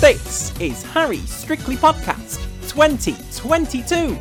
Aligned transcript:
This 0.00 0.58
is 0.60 0.82
Harry 0.84 1.18
Strictly 1.18 1.76
Podcast 1.76 2.38
2022. 2.68 4.16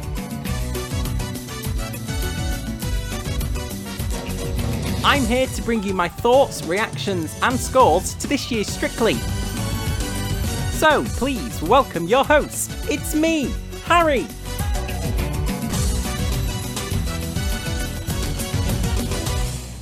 I'm 5.05 5.23
here 5.26 5.46
to 5.47 5.62
bring 5.62 5.84
you 5.84 5.94
my 5.94 6.08
thoughts, 6.10 6.66
reactions, 6.66 7.38
and 7.42 7.60
scores 7.60 8.16
to 8.16 8.28
this 8.28 8.50
year's 8.52 8.68
Strictly. 8.68 9.14
So 10.72 11.04
please 11.18 11.62
welcome 11.62 12.08
your 12.08 12.26
host. 12.26 12.72
It's 12.90 13.14
me, 13.14 13.54
Harry. 13.86 14.26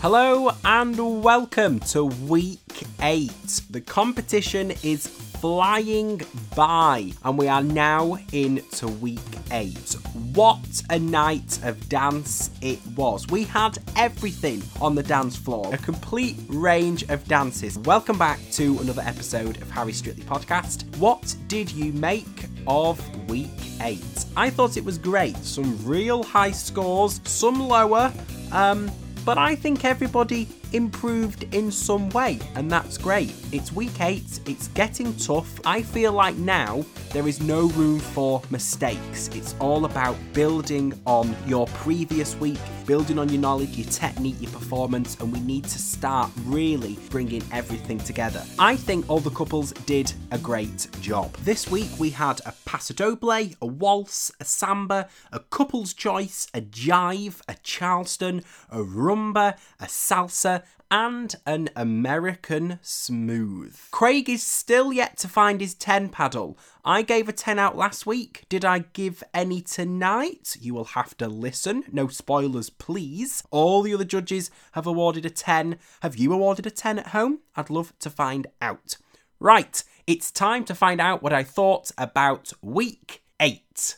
Hello 0.04 0.52
and 0.66 1.24
welcome 1.24 1.80
to 1.80 2.04
week 2.04 2.60
eight. 3.02 3.62
The 3.70 3.80
competition 3.80 4.72
is 4.84 5.08
flying 5.08 6.20
by, 6.58 7.14
and 7.24 7.38
we 7.38 7.48
are 7.48 7.64
now 7.64 8.18
into 8.34 8.90
week 8.90 9.22
eight. 9.52 9.96
What 10.34 10.84
a 10.90 11.00
night 11.00 11.58
of 11.64 11.88
dance 11.88 12.50
it 12.62 12.86
was! 12.98 13.26
We 13.28 13.46
had 13.46 13.78
everything 13.96 14.62
on 14.82 14.94
the 14.94 15.04
dance 15.04 15.38
floor, 15.38 15.74
a 15.74 15.78
complete 15.78 16.36
range 16.50 17.04
of 17.04 17.26
dances. 17.30 17.80
Welcome 17.80 18.18
back 18.18 18.42
to 18.52 18.78
another 18.80 19.04
episode 19.04 19.62
of 19.62 19.72
Harry 19.72 19.94
Strictly 19.94 20.26
Podcast. 20.26 20.84
What 20.98 21.34
did 21.48 21.72
you 21.72 21.94
make 21.94 22.50
of 22.68 23.00
week 23.30 23.52
eight? 23.80 24.26
I 24.36 24.50
thought 24.50 24.76
it 24.76 24.84
was 24.84 24.98
great. 24.98 25.38
Some 25.38 25.82
real 25.86 26.24
high 26.24 26.52
scores, 26.52 27.22
some 27.24 27.58
lower. 27.58 28.12
Um, 28.52 28.92
but 29.26 29.38
I 29.38 29.56
think 29.56 29.86
everybody 29.86 30.48
improved 30.74 31.54
in 31.54 31.72
some 31.72 32.10
way, 32.10 32.40
and 32.56 32.70
that's 32.70 32.98
great. 32.98 33.34
It's 33.52 33.72
week 33.72 34.02
eight, 34.02 34.40
it's 34.46 34.68
getting 34.70 35.16
tough. 35.16 35.60
I 35.66 35.82
feel 35.82 36.12
like 36.12 36.36
now 36.36 36.84
there 37.12 37.28
is 37.28 37.40
no 37.40 37.68
room 37.70 38.00
for 38.00 38.42
mistakes. 38.50 39.30
It's 39.34 39.56
all 39.60 39.86
about 39.86 40.18
building 40.34 41.00
on 41.06 41.36
your 41.46 41.68
previous 41.68 42.36
week, 42.38 42.60
building 42.86 43.20
on 43.20 43.30
your 43.30 43.42
knowledge, 43.42 43.78
your 43.78 43.90
technique, 43.90 44.38
your 44.40 44.52
performance, 44.52 45.16
and 45.20 45.32
we 45.32 45.40
need 45.40 45.64
to 45.66 45.80
start 45.80 46.32
really 46.46 46.98
bringing 47.10 47.44
everything 47.52 48.00
together. 48.00 48.44
I 48.58 48.76
think 48.76 49.10
all 49.10 49.20
the 49.20 49.30
couples 49.30 49.72
did 49.86 50.12
a 50.32 50.38
great 50.38 50.88
job. 51.02 51.34
This 51.38 51.70
week 51.70 51.90
we 52.00 52.10
had 52.10 52.42
a 52.46 52.54
paso 52.66 52.94
doble, 52.94 53.32
a 53.32 53.66
waltz, 53.66 54.32
a 54.40 54.46
samba, 54.46 55.08
a 55.32 55.40
couple's 55.40 55.94
choice, 55.94 56.48
a 56.54 56.62
jive, 56.62 57.42
a 57.48 57.56
charleston, 57.64 58.44
a 58.72 58.78
rumba, 58.78 59.58
a 59.80 59.86
salsa, 59.86 60.63
and 60.94 61.36
an 61.48 61.70
American 61.76 62.78
Smooth. 62.84 63.76
Craig 63.90 64.30
is 64.30 64.44
still 64.44 64.94
yet 64.94 65.18
to 65.18 65.28
find 65.28 65.60
his 65.60 65.74
10 65.74 66.10
paddle. 66.10 66.56
I 66.86 67.02
gave 67.02 67.28
a 67.28 67.34
10 67.34 67.58
out 67.58 67.76
last 67.76 68.06
week. 68.06 68.46
Did 68.48 68.64
I 68.64 68.86
give 68.94 69.24
any 69.34 69.60
tonight? 69.60 70.56
You 70.60 70.76
will 70.76 70.86
have 70.86 71.18
to 71.18 71.28
listen. 71.28 71.84
No 71.92 72.10
spoilers, 72.10 72.70
please. 72.70 73.42
All 73.50 73.82
the 73.82 73.96
other 73.96 74.04
judges 74.04 74.52
have 74.74 74.86
awarded 74.86 75.26
a 75.26 75.32
10. 75.32 75.80
Have 76.04 76.16
you 76.16 76.32
awarded 76.32 76.68
a 76.68 76.72
10 76.72 77.00
at 77.00 77.08
home? 77.08 77.40
I'd 77.56 77.72
love 77.72 77.98
to 77.98 78.12
find 78.12 78.46
out. 78.62 78.98
Right, 79.40 79.84
it's 80.06 80.32
time 80.32 80.64
to 80.66 80.76
find 80.76 81.02
out 81.02 81.24
what 81.24 81.34
I 81.34 81.42
thought 81.42 81.90
about 81.98 82.54
week 82.62 83.24
8. 83.40 83.98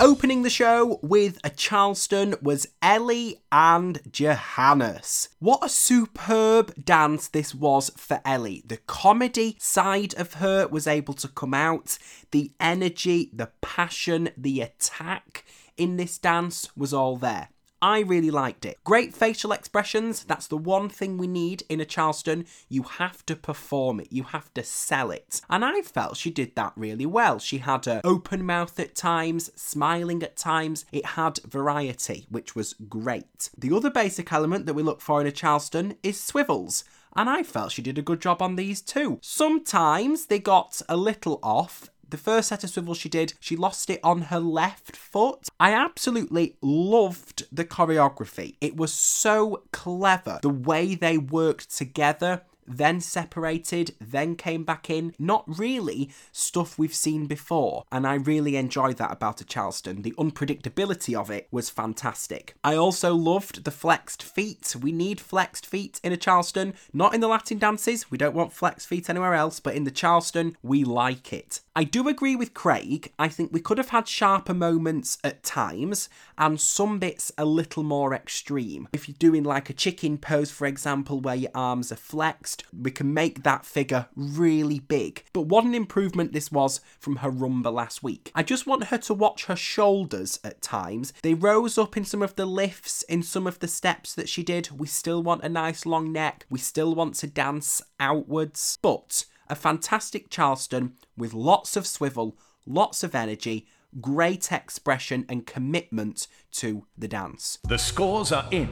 Opening 0.00 0.42
the 0.42 0.50
show 0.50 0.98
with 1.02 1.38
a 1.44 1.50
Charleston 1.50 2.34
was 2.42 2.66
Ellie 2.82 3.42
and 3.52 4.00
Johannes. 4.10 5.28
What 5.38 5.64
a 5.64 5.68
superb 5.68 6.84
dance 6.84 7.28
this 7.28 7.54
was 7.54 7.90
for 7.96 8.20
Ellie. 8.24 8.64
The 8.66 8.78
comedy 8.78 9.56
side 9.60 10.12
of 10.16 10.34
her 10.34 10.66
was 10.66 10.88
able 10.88 11.14
to 11.14 11.28
come 11.28 11.54
out, 11.54 11.96
the 12.32 12.50
energy, 12.58 13.30
the 13.32 13.52
passion, 13.60 14.30
the 14.36 14.62
attack 14.62 15.44
in 15.76 15.96
this 15.96 16.18
dance 16.18 16.76
was 16.76 16.92
all 16.92 17.16
there. 17.16 17.50
I 17.84 18.00
really 18.00 18.30
liked 18.30 18.64
it. 18.64 18.78
Great 18.82 19.12
facial 19.12 19.52
expressions. 19.52 20.24
That's 20.24 20.46
the 20.46 20.56
one 20.56 20.88
thing 20.88 21.18
we 21.18 21.26
need 21.26 21.64
in 21.68 21.82
a 21.82 21.84
Charleston. 21.84 22.46
You 22.70 22.84
have 22.84 23.26
to 23.26 23.36
perform 23.36 24.00
it. 24.00 24.08
You 24.10 24.22
have 24.22 24.54
to 24.54 24.64
sell 24.64 25.10
it. 25.10 25.42
And 25.50 25.62
I 25.62 25.82
felt 25.82 26.16
she 26.16 26.30
did 26.30 26.54
that 26.54 26.72
really 26.76 27.04
well. 27.04 27.38
She 27.38 27.58
had 27.58 27.86
an 27.86 28.00
open 28.02 28.46
mouth 28.46 28.80
at 28.80 28.94
times, 28.94 29.50
smiling 29.54 30.22
at 30.22 30.38
times. 30.38 30.86
It 30.92 31.04
had 31.04 31.40
variety, 31.44 32.26
which 32.30 32.56
was 32.56 32.72
great. 32.88 33.50
The 33.58 33.76
other 33.76 33.90
basic 33.90 34.32
element 34.32 34.64
that 34.64 34.72
we 34.72 34.82
look 34.82 35.02
for 35.02 35.20
in 35.20 35.26
a 35.26 35.32
Charleston 35.32 35.96
is 36.02 36.18
swivels 36.18 36.84
and 37.16 37.30
I 37.30 37.42
felt 37.42 37.72
she 37.72 37.82
did 37.82 37.98
a 37.98 38.02
good 38.02 38.20
job 38.20 38.42
on 38.42 38.56
these 38.56 38.80
too. 38.80 39.18
Sometimes 39.22 40.26
they 40.26 40.38
got 40.38 40.82
a 40.88 40.96
little 40.96 41.38
off, 41.42 41.88
the 42.10 42.16
first 42.16 42.48
set 42.48 42.64
of 42.64 42.70
swivels 42.70 42.98
she 42.98 43.08
did, 43.08 43.34
she 43.40 43.56
lost 43.56 43.90
it 43.90 44.00
on 44.02 44.22
her 44.22 44.40
left 44.40 44.96
foot. 44.96 45.48
I 45.58 45.72
absolutely 45.72 46.56
loved 46.60 47.44
the 47.52 47.64
choreography. 47.64 48.56
It 48.60 48.76
was 48.76 48.92
so 48.92 49.62
clever. 49.72 50.38
The 50.42 50.48
way 50.48 50.94
they 50.94 51.18
worked 51.18 51.76
together 51.76 52.42
then 52.66 53.00
separated, 53.00 53.94
then 54.00 54.36
came 54.36 54.64
back 54.64 54.90
in. 54.90 55.14
Not 55.18 55.44
really 55.46 56.10
stuff 56.32 56.78
we've 56.78 56.94
seen 56.94 57.26
before, 57.26 57.84
and 57.92 58.06
I 58.06 58.14
really 58.14 58.56
enjoyed 58.56 58.96
that 58.98 59.12
about 59.12 59.40
a 59.40 59.44
Charleston. 59.44 60.02
The 60.02 60.14
unpredictability 60.18 61.14
of 61.14 61.30
it 61.30 61.48
was 61.50 61.70
fantastic. 61.70 62.54
I 62.64 62.76
also 62.76 63.14
loved 63.14 63.64
the 63.64 63.70
flexed 63.70 64.22
feet. 64.22 64.74
We 64.80 64.92
need 64.92 65.20
flexed 65.20 65.66
feet 65.66 66.00
in 66.02 66.12
a 66.12 66.16
Charleston, 66.16 66.74
not 66.92 67.14
in 67.14 67.20
the 67.20 67.28
Latin 67.28 67.58
dances. 67.58 68.10
We 68.10 68.18
don't 68.18 68.34
want 68.34 68.52
flexed 68.52 68.86
feet 68.86 69.10
anywhere 69.10 69.34
else, 69.34 69.60
but 69.60 69.74
in 69.74 69.84
the 69.84 69.90
Charleston, 69.90 70.56
we 70.62 70.84
like 70.84 71.32
it. 71.32 71.60
I 71.76 71.82
do 71.82 72.08
agree 72.08 72.36
with 72.36 72.54
Craig. 72.54 73.12
I 73.18 73.26
think 73.26 73.52
we 73.52 73.60
could 73.60 73.78
have 73.78 73.88
had 73.88 74.06
sharper 74.06 74.54
moments 74.54 75.18
at 75.24 75.42
times 75.42 76.08
and 76.38 76.60
some 76.60 77.00
bits 77.00 77.32
a 77.36 77.44
little 77.44 77.82
more 77.82 78.14
extreme. 78.14 78.86
If 78.92 79.08
you're 79.08 79.16
doing 79.18 79.42
like 79.42 79.70
a 79.70 79.74
chicken 79.74 80.18
pose, 80.18 80.52
for 80.52 80.68
example, 80.68 81.20
where 81.20 81.34
your 81.34 81.50
arms 81.52 81.90
are 81.90 81.96
flexed, 81.96 82.62
we 82.72 82.92
can 82.92 83.12
make 83.12 83.42
that 83.42 83.66
figure 83.66 84.06
really 84.14 84.78
big. 84.78 85.24
But 85.32 85.48
what 85.48 85.64
an 85.64 85.74
improvement 85.74 86.32
this 86.32 86.52
was 86.52 86.80
from 87.00 87.16
her 87.16 87.30
rumba 87.30 87.72
last 87.72 88.04
week. 88.04 88.30
I 88.36 88.44
just 88.44 88.68
want 88.68 88.84
her 88.84 88.98
to 88.98 89.14
watch 89.14 89.46
her 89.46 89.56
shoulders 89.56 90.38
at 90.44 90.62
times. 90.62 91.12
They 91.22 91.34
rose 91.34 91.76
up 91.76 91.96
in 91.96 92.04
some 92.04 92.22
of 92.22 92.36
the 92.36 92.46
lifts, 92.46 93.02
in 93.02 93.24
some 93.24 93.48
of 93.48 93.58
the 93.58 93.66
steps 93.68 94.14
that 94.14 94.28
she 94.28 94.44
did. 94.44 94.70
We 94.70 94.86
still 94.86 95.24
want 95.24 95.42
a 95.42 95.48
nice 95.48 95.84
long 95.84 96.12
neck. 96.12 96.46
We 96.48 96.60
still 96.60 96.94
want 96.94 97.16
to 97.16 97.26
dance 97.26 97.82
outwards. 97.98 98.78
But 98.80 99.24
a 99.54 99.56
fantastic 99.56 100.30
Charleston 100.30 100.94
with 101.16 101.32
lots 101.32 101.76
of 101.76 101.86
swivel, 101.86 102.36
lots 102.66 103.04
of 103.04 103.14
energy, 103.14 103.68
great 104.00 104.50
expression 104.50 105.24
and 105.28 105.46
commitment 105.46 106.26
to 106.50 106.86
the 106.98 107.06
dance. 107.06 107.60
The 107.62 107.78
scores 107.78 108.32
are 108.32 108.48
in. 108.50 108.68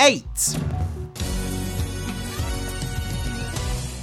8. 0.00 0.24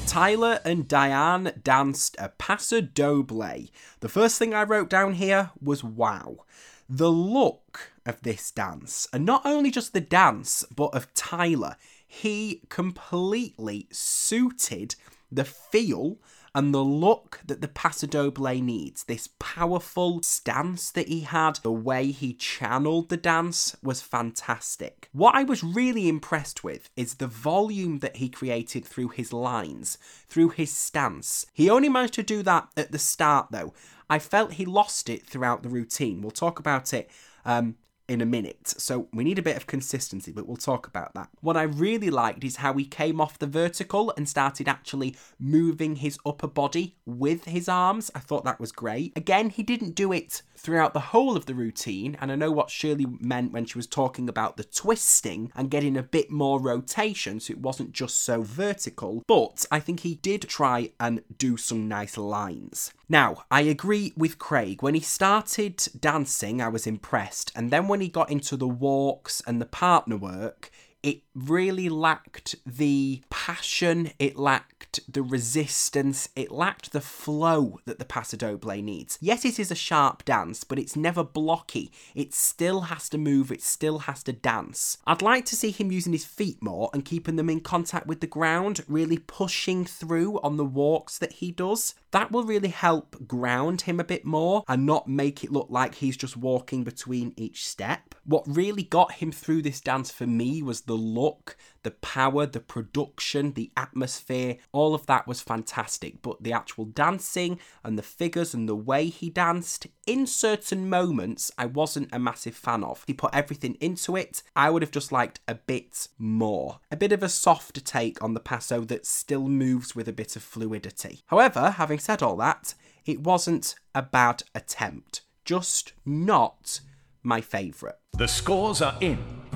Tyler 0.08 0.62
and 0.64 0.88
Dianne 0.88 1.62
danced 1.62 2.16
a 2.20 2.30
paso 2.30 2.80
doble. 2.80 3.68
The 4.00 4.08
first 4.08 4.40
thing 4.40 4.54
I 4.54 4.64
wrote 4.64 4.90
down 4.90 5.16
here 5.16 5.52
was 5.62 5.84
wow. 5.84 6.46
The 6.88 7.12
look 7.12 7.92
of 8.06 8.22
this 8.22 8.50
dance, 8.50 9.10
and 9.12 9.26
not 9.26 9.46
only 9.46 9.72
just 9.72 9.92
the 9.92 10.00
dance, 10.00 10.64
but 10.74 10.96
of 10.96 11.14
Tyler 11.14 11.76
he 12.12 12.64
completely 12.70 13.88
suited 13.92 14.96
the 15.32 15.46
feel 15.46 16.18
and 16.56 16.74
the 16.74 16.84
look 16.84 17.40
that 17.46 17.62
the 17.62 17.68
Paso 17.68 18.08
Doble 18.08 18.52
needs. 18.56 19.04
This 19.04 19.30
powerful 19.38 20.24
stance 20.24 20.90
that 20.90 21.08
he 21.08 21.22
had, 21.22 21.58
the 21.58 21.72
way 21.72 22.10
he 22.10 22.34
channeled 22.34 23.10
the 23.10 23.16
dance 23.16 23.76
was 23.84 24.02
fantastic. 24.02 25.08
What 25.12 25.36
I 25.36 25.44
was 25.44 25.64
really 25.64 26.10
impressed 26.10 26.64
with 26.64 26.90
is 26.96 27.16
the 27.16 27.28
volume 27.28 28.00
that 28.00 28.16
he 28.16 28.28
created 28.28 28.86
through 28.86 29.10
his 29.10 29.32
lines, 29.32 30.00
through 30.28 30.50
his 30.50 30.76
stance. 30.76 31.46
He 31.54 31.70
only 31.70 31.90
managed 31.90 32.16
to 32.16 32.24
do 32.24 32.42
that 32.42 32.70
at 32.76 32.92
the 32.92 32.98
start 32.98 33.50
though. 33.52 33.72
I 34.10 34.18
felt 34.18 34.54
he 34.54 34.66
lost 34.66 35.10
it 35.10 35.28
throughout 35.28 35.62
the 35.62 35.70
routine. 35.70 36.24
We'll 36.24 36.32
talk 36.32 36.58
about 36.58 36.92
it 36.92 37.12
um, 37.46 37.76
in 38.10 38.22
a 38.22 38.26
minute. 38.26 38.68
So 38.78 39.08
we 39.14 39.24
need 39.24 39.40
a 39.40 39.44
bit 39.44 39.58
of 39.58 39.68
consistency, 39.68 40.32
but 40.32 40.48
we'll 40.48 40.58
talk 40.58 40.88
about 40.88 41.14
that. 41.14 41.30
What 41.42 41.58
I 41.58 41.64
really 41.64 42.10
liked 42.10 42.44
is 42.44 42.58
how 42.58 42.74
he 42.74 42.86
came 42.86 43.22
off 43.22 43.40
the 43.40 43.48
vertical 43.48 44.14
and 44.18 44.28
started 44.28 44.68
actually 44.68 45.16
moving 45.40 45.98
his 45.98 46.18
upper 46.26 46.48
body 46.48 46.96
with 47.06 47.46
his 47.46 47.70
arms. 47.70 48.12
I 48.16 48.20
thought 48.20 48.44
that 48.46 48.60
was 48.60 48.72
great. 48.72 49.16
Again, 49.16 49.50
he 49.50 49.64
didn't 49.64 49.96
do 49.96 50.12
it 50.12 50.42
throughout 50.58 50.94
the 50.94 51.00
whole 51.00 51.38
of 51.38 51.46
the 51.46 51.56
routine, 51.56 52.18
and 52.20 52.32
I 52.32 52.36
know 52.36 52.52
what 52.52 52.70
Shirley 52.70 53.06
meant 53.22 53.54
when 53.54 53.66
she 53.66 53.78
was 53.78 53.88
talking 53.88 54.28
about 54.28 54.58
the 54.58 54.64
twisting 54.66 55.52
and 55.56 55.72
getting 55.72 55.96
a 55.96 56.04
bit 56.04 56.30
more 56.30 56.60
rotation 56.60 57.40
so 57.40 57.52
it 57.52 57.60
wasn't 57.60 57.94
just 57.94 58.24
so 58.24 58.42
vertical, 58.42 59.24
but 59.28 59.66
I 59.72 59.80
think 59.80 60.02
he 60.02 60.16
did 60.16 60.42
try 60.42 60.92
and 61.00 61.22
do 61.38 61.56
some 61.56 61.88
nice 61.88 62.18
lines. 62.18 62.94
Now, 63.12 63.44
I 63.50 63.62
agree 63.62 64.14
with 64.16 64.38
Craig. 64.38 64.84
When 64.84 64.94
he 64.94 65.00
started 65.00 65.84
dancing, 66.00 66.62
I 66.62 66.70
was 66.70 66.86
impressed. 66.86 67.52
And 67.56 67.72
then 67.72 67.88
when 67.88 68.02
he 68.02 68.08
got 68.08 68.30
into 68.30 68.56
the 68.56 68.68
walks 68.68 69.42
and 69.48 69.60
the 69.60 69.66
partner 69.66 70.16
work, 70.16 70.70
it 71.02 71.22
really 71.34 71.88
lacked 71.88 72.56
the 72.66 73.22
passion, 73.30 74.12
it 74.20 74.38
lacked 74.38 75.00
the 75.12 75.22
resistance, 75.22 76.30
it 76.36 76.52
lacked 76.52 76.92
the 76.92 77.02
flow 77.02 77.80
that 77.86 78.00
the 78.00 78.06
Paso 78.06 78.36
Doble 78.36 78.82
needs. 78.82 79.18
Yes, 79.22 79.46
it 79.46 79.60
is 79.60 79.72
a 79.72 79.76
sharp 79.76 80.26
dance, 80.26 80.64
but 80.64 80.80
it's 80.80 80.96
never 80.96 81.24
blocky. 81.24 81.92
It 82.16 82.34
still 82.34 82.82
has 82.82 83.08
to 83.10 83.18
move, 83.18 83.52
it 83.52 83.62
still 83.62 84.00
has 84.00 84.24
to 84.24 84.34
dance. 84.34 84.98
I'd 85.08 85.22
like 85.22 85.46
to 85.46 85.56
see 85.56 85.72
him 85.72 85.92
using 85.92 86.14
his 86.14 86.26
feet 86.26 86.62
more 86.62 86.90
and 86.94 87.06
keeping 87.06 87.38
them 87.38 87.50
in 87.50 87.62
contact 87.62 88.08
with 88.08 88.20
the 88.20 88.28
ground, 88.28 88.82
really 88.88 89.18
pushing 89.18 89.86
through 89.86 90.40
on 90.42 90.58
the 90.58 90.66
walks 90.66 91.18
that 91.20 91.34
he 91.34 91.52
does. 91.52 91.96
That 92.12 92.32
will 92.32 92.44
really 92.44 92.70
help 92.70 93.28
ground 93.28 93.82
him 93.82 94.00
a 94.00 94.04
bit 94.04 94.26
more 94.26 94.64
and 94.68 94.86
not 94.86 95.08
make 95.08 95.44
it 95.44 95.52
look 95.52 95.68
like 95.70 95.96
he's 95.96 96.18
just 96.18 96.36
walking 96.36 96.84
between 96.84 97.34
each 97.38 97.68
step. 97.68 98.16
What 98.26 98.44
really 98.48 98.84
got 98.84 99.14
him 99.14 99.32
through 99.32 99.62
this 99.62 99.80
dance 99.80 100.12
for 100.12 100.26
me 100.26 100.64
was 100.64 100.82
the 100.90 100.96
look, 100.96 101.56
the 101.84 101.92
power, 101.92 102.48
the 102.48 102.60
production, 102.60 103.54
the 103.54 103.72
atmosphere, 103.78 104.58
all 104.72 104.96
of 104.96 105.06
that 105.06 105.28
was 105.28 105.40
fantastic. 105.40 106.20
But 106.24 106.42
the 106.42 106.52
actual 106.52 106.86
dancing 106.86 107.60
and 107.84 107.96
the 107.96 108.02
figures 108.02 108.56
and 108.56 108.68
the 108.68 108.76
way 108.76 109.06
he 109.06 109.30
danced, 109.30 109.86
in 110.08 110.26
certain 110.26 110.90
moments, 110.90 111.52
I 111.60 111.68
wasn't 111.68 112.10
a 112.12 112.18
massive 112.18 112.56
fan 112.56 112.84
of. 112.84 113.04
He 113.06 113.14
put 113.14 113.36
everything 113.36 113.78
into 113.80 114.16
it. 114.16 114.42
I 114.56 114.72
would 114.72 114.82
have 114.82 114.90
just 114.90 115.12
liked 115.12 115.42
a 115.48 115.54
bit 115.54 116.08
more. 116.18 116.80
A 116.90 116.98
bit 116.98 117.12
of 117.12 117.22
a 117.22 117.30
softer 117.30 117.82
take 117.82 118.22
on 118.24 118.34
the 118.34 118.40
paso 118.40 118.82
that 118.86 119.06
still 119.06 119.48
moves 119.48 119.96
with 119.96 120.08
a 120.08 120.14
bit 120.14 120.36
of 120.36 120.42
fluidity. 120.42 121.22
However, 121.28 121.70
having 121.70 122.00
said 122.00 122.24
all 122.24 122.36
that, 122.38 122.74
it 123.06 123.22
wasn't 123.22 123.76
a 123.94 124.02
bad 124.02 124.42
attempt. 124.56 125.22
Just 125.46 125.94
not 126.04 126.80
my 127.22 127.42
favourite. 127.42 127.98
The 128.18 128.28
scores 128.28 128.82
are 128.82 128.98
in. 129.02 129.49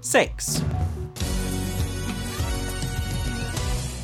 6. 0.00 0.62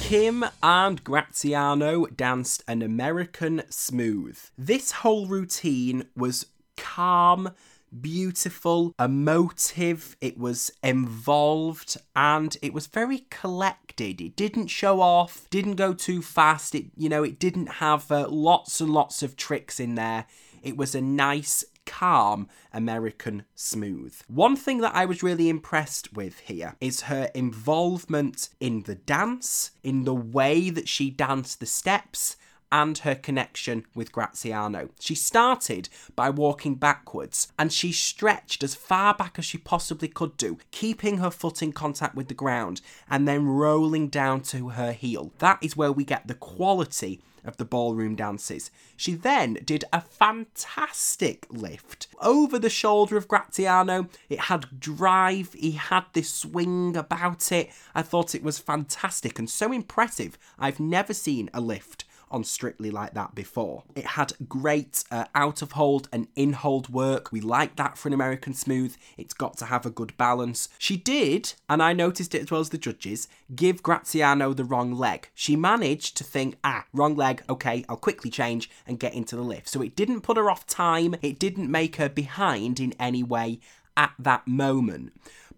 Kym 0.01 0.51
and 0.63 1.03
Graziano 1.03 2.07
danced 2.07 2.63
an 2.69 2.83
American 2.83 3.63
smooth. 3.71 4.39
This 4.59 4.93
whole 4.93 5.27
routine 5.27 6.05
was 6.15 6.47
calm, 6.77 7.53
beautiful, 8.01 8.95
emotive, 8.99 10.17
it 10.21 10.37
was 10.37 10.71
involved, 10.83 11.97
and 12.15 12.57
it 12.61 12.75
was 12.75 12.87
very 12.87 13.27
collected. 13.31 14.21
It 14.21 14.37
didn't 14.37 14.67
show 14.67 15.01
off, 15.01 15.49
didn't 15.49 15.77
go 15.77 15.95
too 15.95 16.21
fast, 16.21 16.75
it 16.75 16.87
you 16.97 17.09
know, 17.09 17.23
it 17.23 17.39
didn't 17.39 17.67
have 17.81 18.11
uh, 18.13 18.29
lots 18.29 18.81
and 18.81 18.93
lots 18.93 19.23
of 19.23 19.37
tricks 19.37 19.81
in 19.81 19.95
there. 19.95 20.27
It 20.63 20.77
was 20.77 20.95
a 20.95 21.01
nice 21.01 21.65
calm 21.87 22.49
American 22.73 23.45
smooth. 23.55 24.15
One 24.27 24.57
thing 24.57 24.79
that 24.79 24.95
I 24.95 25.05
was 25.05 25.23
really 25.23 25.49
impressed 25.49 26.13
with 26.13 26.41
here 26.41 26.77
is 26.81 27.03
her 27.03 27.31
involvement 27.35 28.49
in 28.61 28.83
the 28.83 28.95
dance, 28.95 29.71
in 29.83 30.05
the 30.05 30.15
way 30.15 30.71
that 30.71 30.89
she 30.89 31.11
danced 31.11 31.61
the 31.61 31.67
steps, 31.67 32.37
and 32.75 32.99
her 32.99 33.15
connection 33.15 33.87
with 33.95 34.11
Graziano. 34.11 34.89
She 34.99 35.15
started 35.15 35.89
by 36.17 36.29
walking 36.29 36.75
backwards 36.75 37.53
and 37.57 37.73
she 37.73 37.93
stretched 37.93 38.65
as 38.65 38.75
far 38.75 39.15
back 39.15 39.39
as 39.39 39.45
she 39.45 39.59
possibly 39.59 40.09
could 40.09 40.37
do, 40.37 40.59
keeping 40.73 41.19
her 41.19 41.31
foot 41.31 41.63
in 41.63 41.71
contact 41.71 42.17
with 42.17 42.27
the 42.27 42.35
ground 42.35 42.81
and 43.09 43.29
then 43.29 43.47
rolling 43.47 44.09
down 44.09 44.41
to 44.41 44.71
her 44.71 44.91
heel. 44.91 45.31
That 45.39 45.61
is 45.63 45.77
where 45.77 45.93
we 45.93 46.03
get 46.03 46.27
the 46.27 46.35
quality 46.35 47.21
of 47.45 47.59
the 47.59 47.65
ballroom 47.65 48.17
dances. 48.17 48.73
She 48.97 49.15
then 49.15 49.59
did 49.65 49.85
a 49.93 50.01
fantastic 50.01 51.47
lift 51.51 52.09
over 52.21 52.59
the 52.59 52.71
shoulder 52.71 53.17
of 53.17 53.29
Graziano. 53.29 54.09
It 54.29 54.41
had 54.41 54.81
drive, 54.81 55.53
he 55.53 55.73
had 55.73 56.07
this 56.13 56.31
swing 56.31 56.97
about 56.97 57.53
it. 57.53 57.71
I 57.95 58.03
thought 58.03 58.35
it 58.35 58.43
was 58.43 58.59
fantastic 58.59 59.39
and 59.39 59.49
so 59.49 59.71
impressive. 59.71 60.37
I've 60.59 60.81
never 60.81 61.15
seen 61.15 61.51
a 61.55 61.61
lift 61.61 62.05
on 62.35 62.45
Strictly 62.45 62.91
like 62.91 63.15
that 63.15 63.35
before. 63.35 63.85
It 63.95 64.05
had 64.05 64.33
great 64.49 65.05
uh, 65.11 65.27
out 65.35 65.63
of 65.63 65.73
hold 65.73 66.09
and 66.13 66.27
in 66.35 66.53
hold 66.53 66.89
work. 66.89 67.31
We 67.31 67.41
like 67.41 67.77
that 67.77 67.97
for 67.97 68.09
an 68.09 68.15
American 68.15 68.55
Smooth. 68.55 68.97
It's 69.17 69.33
got 69.33 69.57
to 69.59 69.67
have 69.67 69.87
a 69.87 69.91
good 69.91 70.17
balance. 70.17 70.69
She 70.79 70.97
did, 70.97 71.55
and 71.71 71.83
I 71.83 71.93
noticed 71.93 72.35
it 72.35 72.43
as 72.43 72.51
well 72.51 72.61
as 72.61 72.71
the 72.71 72.79
judges, 72.79 73.29
give 73.55 73.83
Graziano 73.83 74.53
the 74.53 74.65
wrong 74.65 74.93
leg. 74.93 75.29
She 75.35 75.55
managed 75.55 76.17
to 76.17 76.25
think, 76.25 76.57
ah, 76.65 76.87
wrong 76.93 77.15
leg, 77.15 77.43
okay, 77.49 77.85
I'll 77.89 77.97
quickly 77.97 78.31
change 78.31 78.69
and 78.87 78.99
get 78.99 79.15
into 79.15 79.37
the 79.37 79.43
lift. 79.43 79.69
So 79.69 79.81
it 79.81 79.95
didn't 79.95 80.23
put 80.23 80.37
her 80.37 80.51
off 80.51 80.67
time, 80.67 81.15
it 81.23 81.39
didn't 81.39 81.71
make 81.71 81.97
her 81.97 82.09
behind 82.09 82.81
in 82.81 82.95
any 82.99 83.23
way 83.23 83.61
at 83.97 84.13
that 84.19 84.47
moment. 84.47 85.13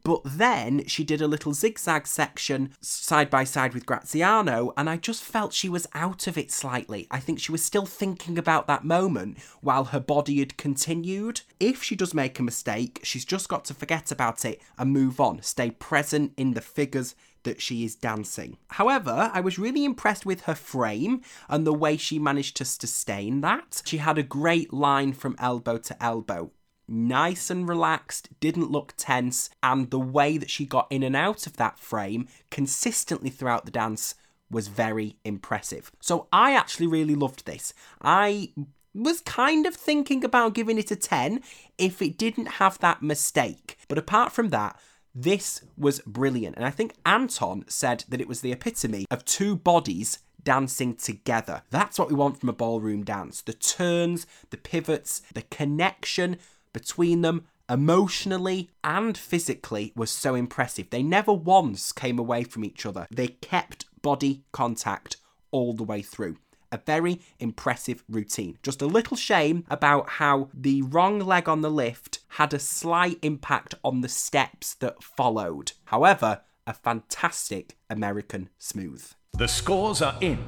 But 0.07 0.23
then 0.25 0.87
she 0.87 1.03
did 1.03 1.21
a 1.21 1.27
little 1.27 1.53
zigzag 1.53 2.07
section 2.07 2.71
side 2.81 3.29
by 3.29 3.43
side 3.43 3.75
with 3.75 3.87
Graziano, 3.87 4.73
and 4.77 4.89
I 4.89 4.99
just 4.99 5.25
felt 5.25 5.53
she 5.53 5.69
was 5.69 5.89
out 5.95 6.29
of 6.29 6.39
it 6.39 6.53
slightly. 6.53 7.09
I 7.11 7.19
think 7.19 7.41
she 7.41 7.51
was 7.51 7.65
still 7.65 7.87
thinking 7.87 8.39
about 8.39 8.69
that 8.69 8.85
moment 8.85 9.39
while 9.63 9.87
her 9.87 9.99
body 9.99 10.39
had 10.39 10.57
continued. 10.57 11.41
If 11.59 11.83
she 11.83 11.97
does 11.97 12.15
make 12.15 12.39
a 12.39 12.45
mistake, 12.45 13.01
she's 13.03 13.25
just 13.25 13.49
got 13.49 13.65
to 13.65 13.75
forget 13.75 14.13
about 14.13 14.45
it 14.45 14.63
and 14.79 14.93
move 14.93 15.19
on, 15.19 15.43
stay 15.43 15.73
present 15.73 16.35
in 16.37 16.55
the 16.55 16.61
figures 16.61 17.17
that 17.43 17.61
she 17.61 17.85
is 17.85 17.97
dancing. 17.97 18.59
However, 18.69 19.31
I 19.35 19.41
was 19.41 19.59
really 19.59 19.85
impressed 19.85 20.25
with 20.25 20.43
her 20.43 20.55
frame 20.55 21.23
and 21.49 21.67
the 21.67 21.73
way 21.73 21.97
she 21.97 22.21
managed 22.21 22.57
to 22.59 22.65
sustain 22.65 23.41
that. 23.41 23.83
She 23.85 23.97
had 23.97 24.19
a 24.19 24.23
great 24.23 24.73
line 24.73 25.15
from 25.15 25.35
elbow 25.41 25.79
to 25.79 26.01
elbow 26.01 26.53
nice 26.89 27.51
and 27.51 27.69
relaxed, 27.69 28.29
didn't 28.41 28.71
look 28.71 28.95
tense, 28.97 29.51
and 29.63 29.91
the 29.91 29.99
way 29.99 30.39
that 30.39 30.51
she 30.51 30.65
got 30.65 30.87
in 30.91 31.03
and 31.03 31.17
out 31.17 31.47
of 31.47 31.57
that 31.57 31.79
frame 31.79 32.29
consistently 32.51 33.31
throughout 33.31 33.65
the 33.65 33.71
dance 33.71 34.15
was 34.51 34.69
very 34.69 35.17
impressive. 35.25 35.91
So 36.01 36.29
I 36.33 36.55
actually 36.55 36.87
really 36.87 37.15
loved 37.15 37.47
this. 37.47 37.75
I 38.01 38.53
was 38.95 39.21
kind 39.21 39.67
of 39.67 39.75
thinking 39.75 40.25
about 40.25 40.55
giving 40.55 40.79
it 40.79 40.91
a 40.91 40.97
10 40.97 41.41
if 41.77 42.01
it 42.01 42.17
didn't 42.17 42.47
have 42.47 42.79
that 42.79 43.03
mistake. 43.03 43.77
But 43.89 43.99
apart 43.99 44.33
from 44.33 44.51
that, 44.51 44.79
this 45.15 45.63
was 45.77 46.01
brilliant. 46.01 46.57
And 46.57 46.65
I 46.65 46.71
think 46.71 46.95
Anton 47.05 47.65
said 47.69 48.05
that 48.09 48.21
it 48.21 48.29
was 48.29 48.41
the 48.41 48.53
epitome 48.53 49.07
of 49.11 49.25
two 49.25 49.57
bodies 49.57 50.21
dancing 50.43 50.95
together. 50.95 51.63
That's 51.71 51.99
what 51.99 52.09
we 52.09 52.15
want 52.15 52.39
from 52.39 52.49
a 52.49 52.55
ballroom 52.55 53.03
dance 53.03 53.43
the 53.43 53.53
turns, 53.53 54.27
the 54.51 54.57
pivots, 54.57 55.21
the 55.35 55.43
connection 55.43 56.39
between 56.77 57.23
them 57.23 57.47
emotionally 57.71 58.69
and 58.85 59.17
physically 59.17 59.95
was 59.97 60.11
so 60.11 60.35
impressive. 60.35 60.91
They 60.91 61.03
never 61.03 61.33
once 61.33 61.91
came 61.91 62.19
away 62.19 62.45
from 62.45 62.67
each 62.67 62.85
other. 62.85 63.07
They 63.11 63.29
kept 63.29 63.87
body 64.03 64.45
contact 64.53 65.17
all 65.51 65.73
the 65.73 65.85
way 65.85 66.03
through. 66.03 66.37
A 66.71 66.77
very 66.85 67.23
impressive 67.39 68.05
routine. 68.11 68.59
Just 68.63 68.83
a 68.83 68.87
little 68.87 69.17
shame 69.17 69.65
about 69.71 70.11
how 70.21 70.51
the 70.53 70.83
wrong 70.83 71.19
leg 71.19 71.49
on 71.49 71.63
the 71.63 71.71
lift 71.71 72.19
had 72.29 72.53
a 72.53 72.59
slight 72.59 73.19
impact 73.23 73.75
on 73.83 74.03
the 74.03 74.09
steps 74.11 74.75
that 74.75 75.03
followed. 75.03 75.73
However, 75.87 76.43
a 76.67 76.75
fantastic 76.75 77.79
American 77.89 78.51
smooth. 78.59 79.03
The 79.33 79.49
scores 79.49 80.03
are 80.03 80.19
in. 80.21 80.39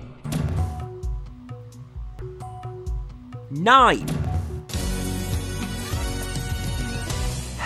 Nine. 3.50 4.27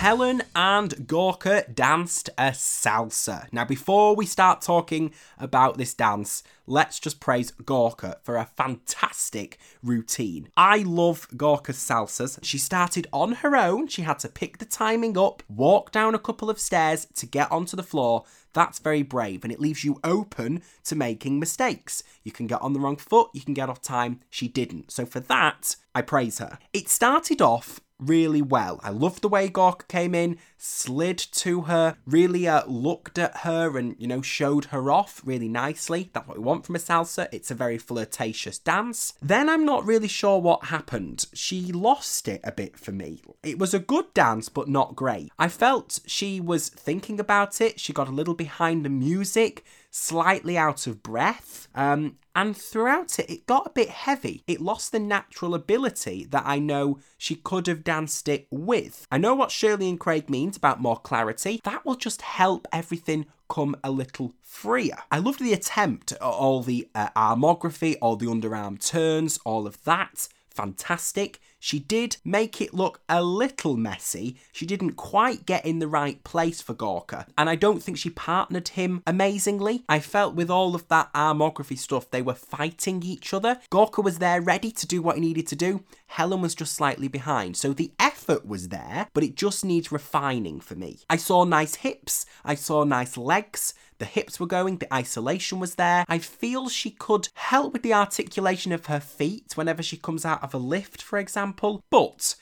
Helen 0.02 0.42
and 0.56 1.06
Gorka 1.06 1.64
danced 1.72 2.28
a 2.36 2.50
salsa. 2.50 3.46
Now, 3.52 3.64
before 3.64 4.16
we 4.16 4.26
start 4.26 4.60
talking 4.60 5.14
about 5.38 5.78
this 5.78 5.94
dance, 5.94 6.42
let's 6.66 6.98
just 6.98 7.20
praise 7.20 7.52
Gorka 7.52 8.18
for 8.24 8.36
a 8.36 8.44
fantastic 8.44 9.60
routine. 9.80 10.48
I 10.56 10.78
love 10.78 11.28
Gorka's 11.36 11.76
salsas. 11.76 12.40
She 12.42 12.58
started 12.58 13.06
on 13.12 13.30
her 13.34 13.54
own, 13.54 13.86
she 13.86 14.02
had 14.02 14.18
to 14.18 14.28
pick 14.28 14.58
the 14.58 14.64
timing 14.64 15.16
up, 15.16 15.44
walk 15.48 15.92
down 15.92 16.16
a 16.16 16.18
couple 16.18 16.50
of 16.50 16.58
stairs 16.58 17.06
to 17.14 17.24
get 17.24 17.52
onto 17.52 17.76
the 17.76 17.84
floor. 17.84 18.24
That's 18.54 18.80
very 18.80 19.04
brave 19.04 19.44
and 19.44 19.52
it 19.52 19.60
leaves 19.60 19.84
you 19.84 20.00
open 20.02 20.62
to 20.82 20.96
making 20.96 21.38
mistakes. 21.38 22.02
You 22.24 22.32
can 22.32 22.48
get 22.48 22.60
on 22.60 22.72
the 22.72 22.80
wrong 22.80 22.96
foot, 22.96 23.30
you 23.34 23.42
can 23.42 23.54
get 23.54 23.68
off 23.68 23.80
time. 23.80 24.18
She 24.30 24.48
didn't. 24.48 24.90
So, 24.90 25.06
for 25.06 25.20
that, 25.20 25.76
I 25.94 26.02
praise 26.02 26.38
her. 26.38 26.58
It 26.72 26.88
started 26.88 27.40
off 27.40 27.80
really 28.06 28.42
well. 28.42 28.80
I 28.82 28.90
loved 28.90 29.22
the 29.22 29.28
way 29.28 29.48
Gorka 29.48 29.86
came 29.86 30.14
in, 30.14 30.38
slid 30.58 31.18
to 31.18 31.62
her, 31.62 31.96
really 32.06 32.46
uh, 32.48 32.64
looked 32.66 33.18
at 33.18 33.38
her 33.38 33.76
and, 33.78 33.96
you 33.98 34.06
know, 34.06 34.22
showed 34.22 34.66
her 34.66 34.90
off 34.90 35.20
really 35.24 35.48
nicely. 35.48 36.10
That's 36.12 36.26
what 36.26 36.38
we 36.38 36.44
want 36.44 36.66
from 36.66 36.76
a 36.76 36.78
salsa. 36.78 37.28
It's 37.32 37.50
a 37.50 37.54
very 37.54 37.78
flirtatious 37.78 38.58
dance. 38.58 39.14
Then 39.22 39.48
I'm 39.48 39.64
not 39.64 39.86
really 39.86 40.08
sure 40.08 40.40
what 40.40 40.66
happened. 40.66 41.26
She 41.32 41.72
lost 41.72 42.28
it 42.28 42.40
a 42.44 42.52
bit 42.52 42.78
for 42.78 42.92
me. 42.92 43.22
It 43.42 43.58
was 43.58 43.74
a 43.74 43.78
good 43.78 44.12
dance, 44.14 44.48
but 44.48 44.68
not 44.68 44.96
great. 44.96 45.30
I 45.38 45.48
felt 45.48 46.00
she 46.06 46.40
was 46.40 46.68
thinking 46.68 47.18
about 47.20 47.60
it. 47.60 47.80
She 47.80 47.92
got 47.92 48.08
a 48.08 48.12
little 48.12 48.34
behind 48.34 48.84
the 48.84 48.90
music 48.90 49.64
slightly 49.92 50.58
out 50.58 50.88
of 50.88 51.02
breath. 51.02 51.68
Um, 51.74 52.16
and 52.34 52.56
throughout 52.56 53.18
it, 53.18 53.30
it 53.30 53.46
got 53.46 53.66
a 53.66 53.70
bit 53.70 53.90
heavy. 53.90 54.42
It 54.46 54.60
lost 54.60 54.90
the 54.90 54.98
natural 54.98 55.54
ability 55.54 56.26
that 56.30 56.44
I 56.46 56.58
know 56.58 56.98
she 57.18 57.36
could 57.36 57.66
have 57.66 57.84
danced 57.84 58.26
it 58.26 58.46
with. 58.50 59.06
I 59.12 59.18
know 59.18 59.34
what 59.34 59.50
Shirley 59.50 59.88
and 59.88 60.00
Craig 60.00 60.30
means 60.30 60.56
about 60.56 60.80
more 60.80 60.96
clarity. 60.96 61.60
That 61.62 61.84
will 61.84 61.94
just 61.94 62.22
help 62.22 62.66
everything 62.72 63.26
come 63.50 63.76
a 63.84 63.90
little 63.90 64.32
freer. 64.40 64.96
I 65.10 65.18
loved 65.18 65.40
the 65.40 65.52
attempt, 65.52 66.14
all 66.22 66.62
the 66.62 66.88
uh, 66.94 67.10
armography, 67.10 67.96
all 68.00 68.16
the 68.16 68.26
underarm 68.26 68.84
turns, 68.84 69.38
all 69.44 69.66
of 69.66 69.84
that. 69.84 70.26
Fantastic. 70.48 71.38
She 71.64 71.78
did 71.78 72.16
make 72.24 72.60
it 72.60 72.74
look 72.74 73.02
a 73.08 73.22
little 73.22 73.76
messy. 73.76 74.36
She 74.50 74.66
didn't 74.66 74.94
quite 74.94 75.46
get 75.46 75.64
in 75.64 75.78
the 75.78 75.86
right 75.86 76.22
place 76.24 76.60
for 76.60 76.74
Gorka, 76.74 77.24
and 77.38 77.48
I 77.48 77.54
don't 77.54 77.80
think 77.80 77.98
she 77.98 78.10
partnered 78.10 78.70
him 78.70 79.00
amazingly. 79.06 79.84
I 79.88 80.00
felt 80.00 80.34
with 80.34 80.50
all 80.50 80.74
of 80.74 80.88
that 80.88 81.12
armography 81.12 81.78
stuff, 81.78 82.10
they 82.10 82.20
were 82.20 82.34
fighting 82.34 83.04
each 83.04 83.32
other. 83.32 83.60
Gorka 83.70 84.00
was 84.00 84.18
there 84.18 84.40
ready 84.40 84.72
to 84.72 84.86
do 84.88 85.00
what 85.00 85.14
he 85.14 85.20
needed 85.20 85.46
to 85.46 85.56
do. 85.56 85.84
Helen 86.08 86.42
was 86.42 86.56
just 86.56 86.74
slightly 86.74 87.06
behind. 87.06 87.56
So 87.56 87.72
the 87.72 87.92
effort 88.00 88.44
was 88.44 88.70
there, 88.70 89.06
but 89.14 89.22
it 89.22 89.36
just 89.36 89.64
needs 89.64 89.92
refining 89.92 90.58
for 90.58 90.74
me. 90.74 90.98
I 91.08 91.16
saw 91.16 91.44
nice 91.44 91.76
hips, 91.76 92.26
I 92.44 92.56
saw 92.56 92.82
nice 92.82 93.16
legs. 93.16 93.72
The 93.98 94.06
hips 94.06 94.40
were 94.40 94.48
going, 94.48 94.78
the 94.78 94.92
isolation 94.92 95.60
was 95.60 95.76
there. 95.76 96.04
I 96.08 96.18
feel 96.18 96.68
she 96.68 96.90
could 96.90 97.28
help 97.34 97.72
with 97.72 97.82
the 97.82 97.94
articulation 97.94 98.72
of 98.72 98.86
her 98.86 98.98
feet 98.98 99.52
whenever 99.54 99.80
she 99.80 99.96
comes 99.96 100.24
out 100.24 100.42
of 100.42 100.52
a 100.52 100.58
lift, 100.58 101.00
for 101.00 101.20
example. 101.20 101.51
But 101.90 102.34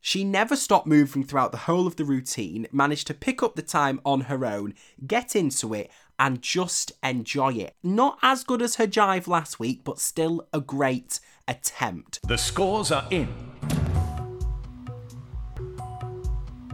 she 0.00 0.24
never 0.24 0.56
stopped 0.56 0.86
moving 0.86 1.24
throughout 1.24 1.52
the 1.52 1.58
whole 1.58 1.86
of 1.86 1.96
the 1.96 2.04
routine, 2.04 2.66
managed 2.72 3.06
to 3.08 3.14
pick 3.14 3.42
up 3.42 3.54
the 3.54 3.62
time 3.62 4.00
on 4.04 4.22
her 4.22 4.46
own, 4.46 4.74
get 5.06 5.36
into 5.36 5.74
it, 5.74 5.90
and 6.18 6.42
just 6.42 6.92
enjoy 7.02 7.52
it. 7.54 7.74
Not 7.82 8.18
as 8.22 8.44
good 8.44 8.62
as 8.62 8.76
her 8.76 8.86
jive 8.86 9.26
last 9.26 9.58
week, 9.58 9.84
but 9.84 9.98
still 9.98 10.46
a 10.52 10.60
great 10.60 11.20
attempt. 11.46 12.20
The 12.26 12.38
scores 12.38 12.90
are 12.90 13.06
in. 13.10 13.28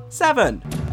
Seven. 0.09 0.86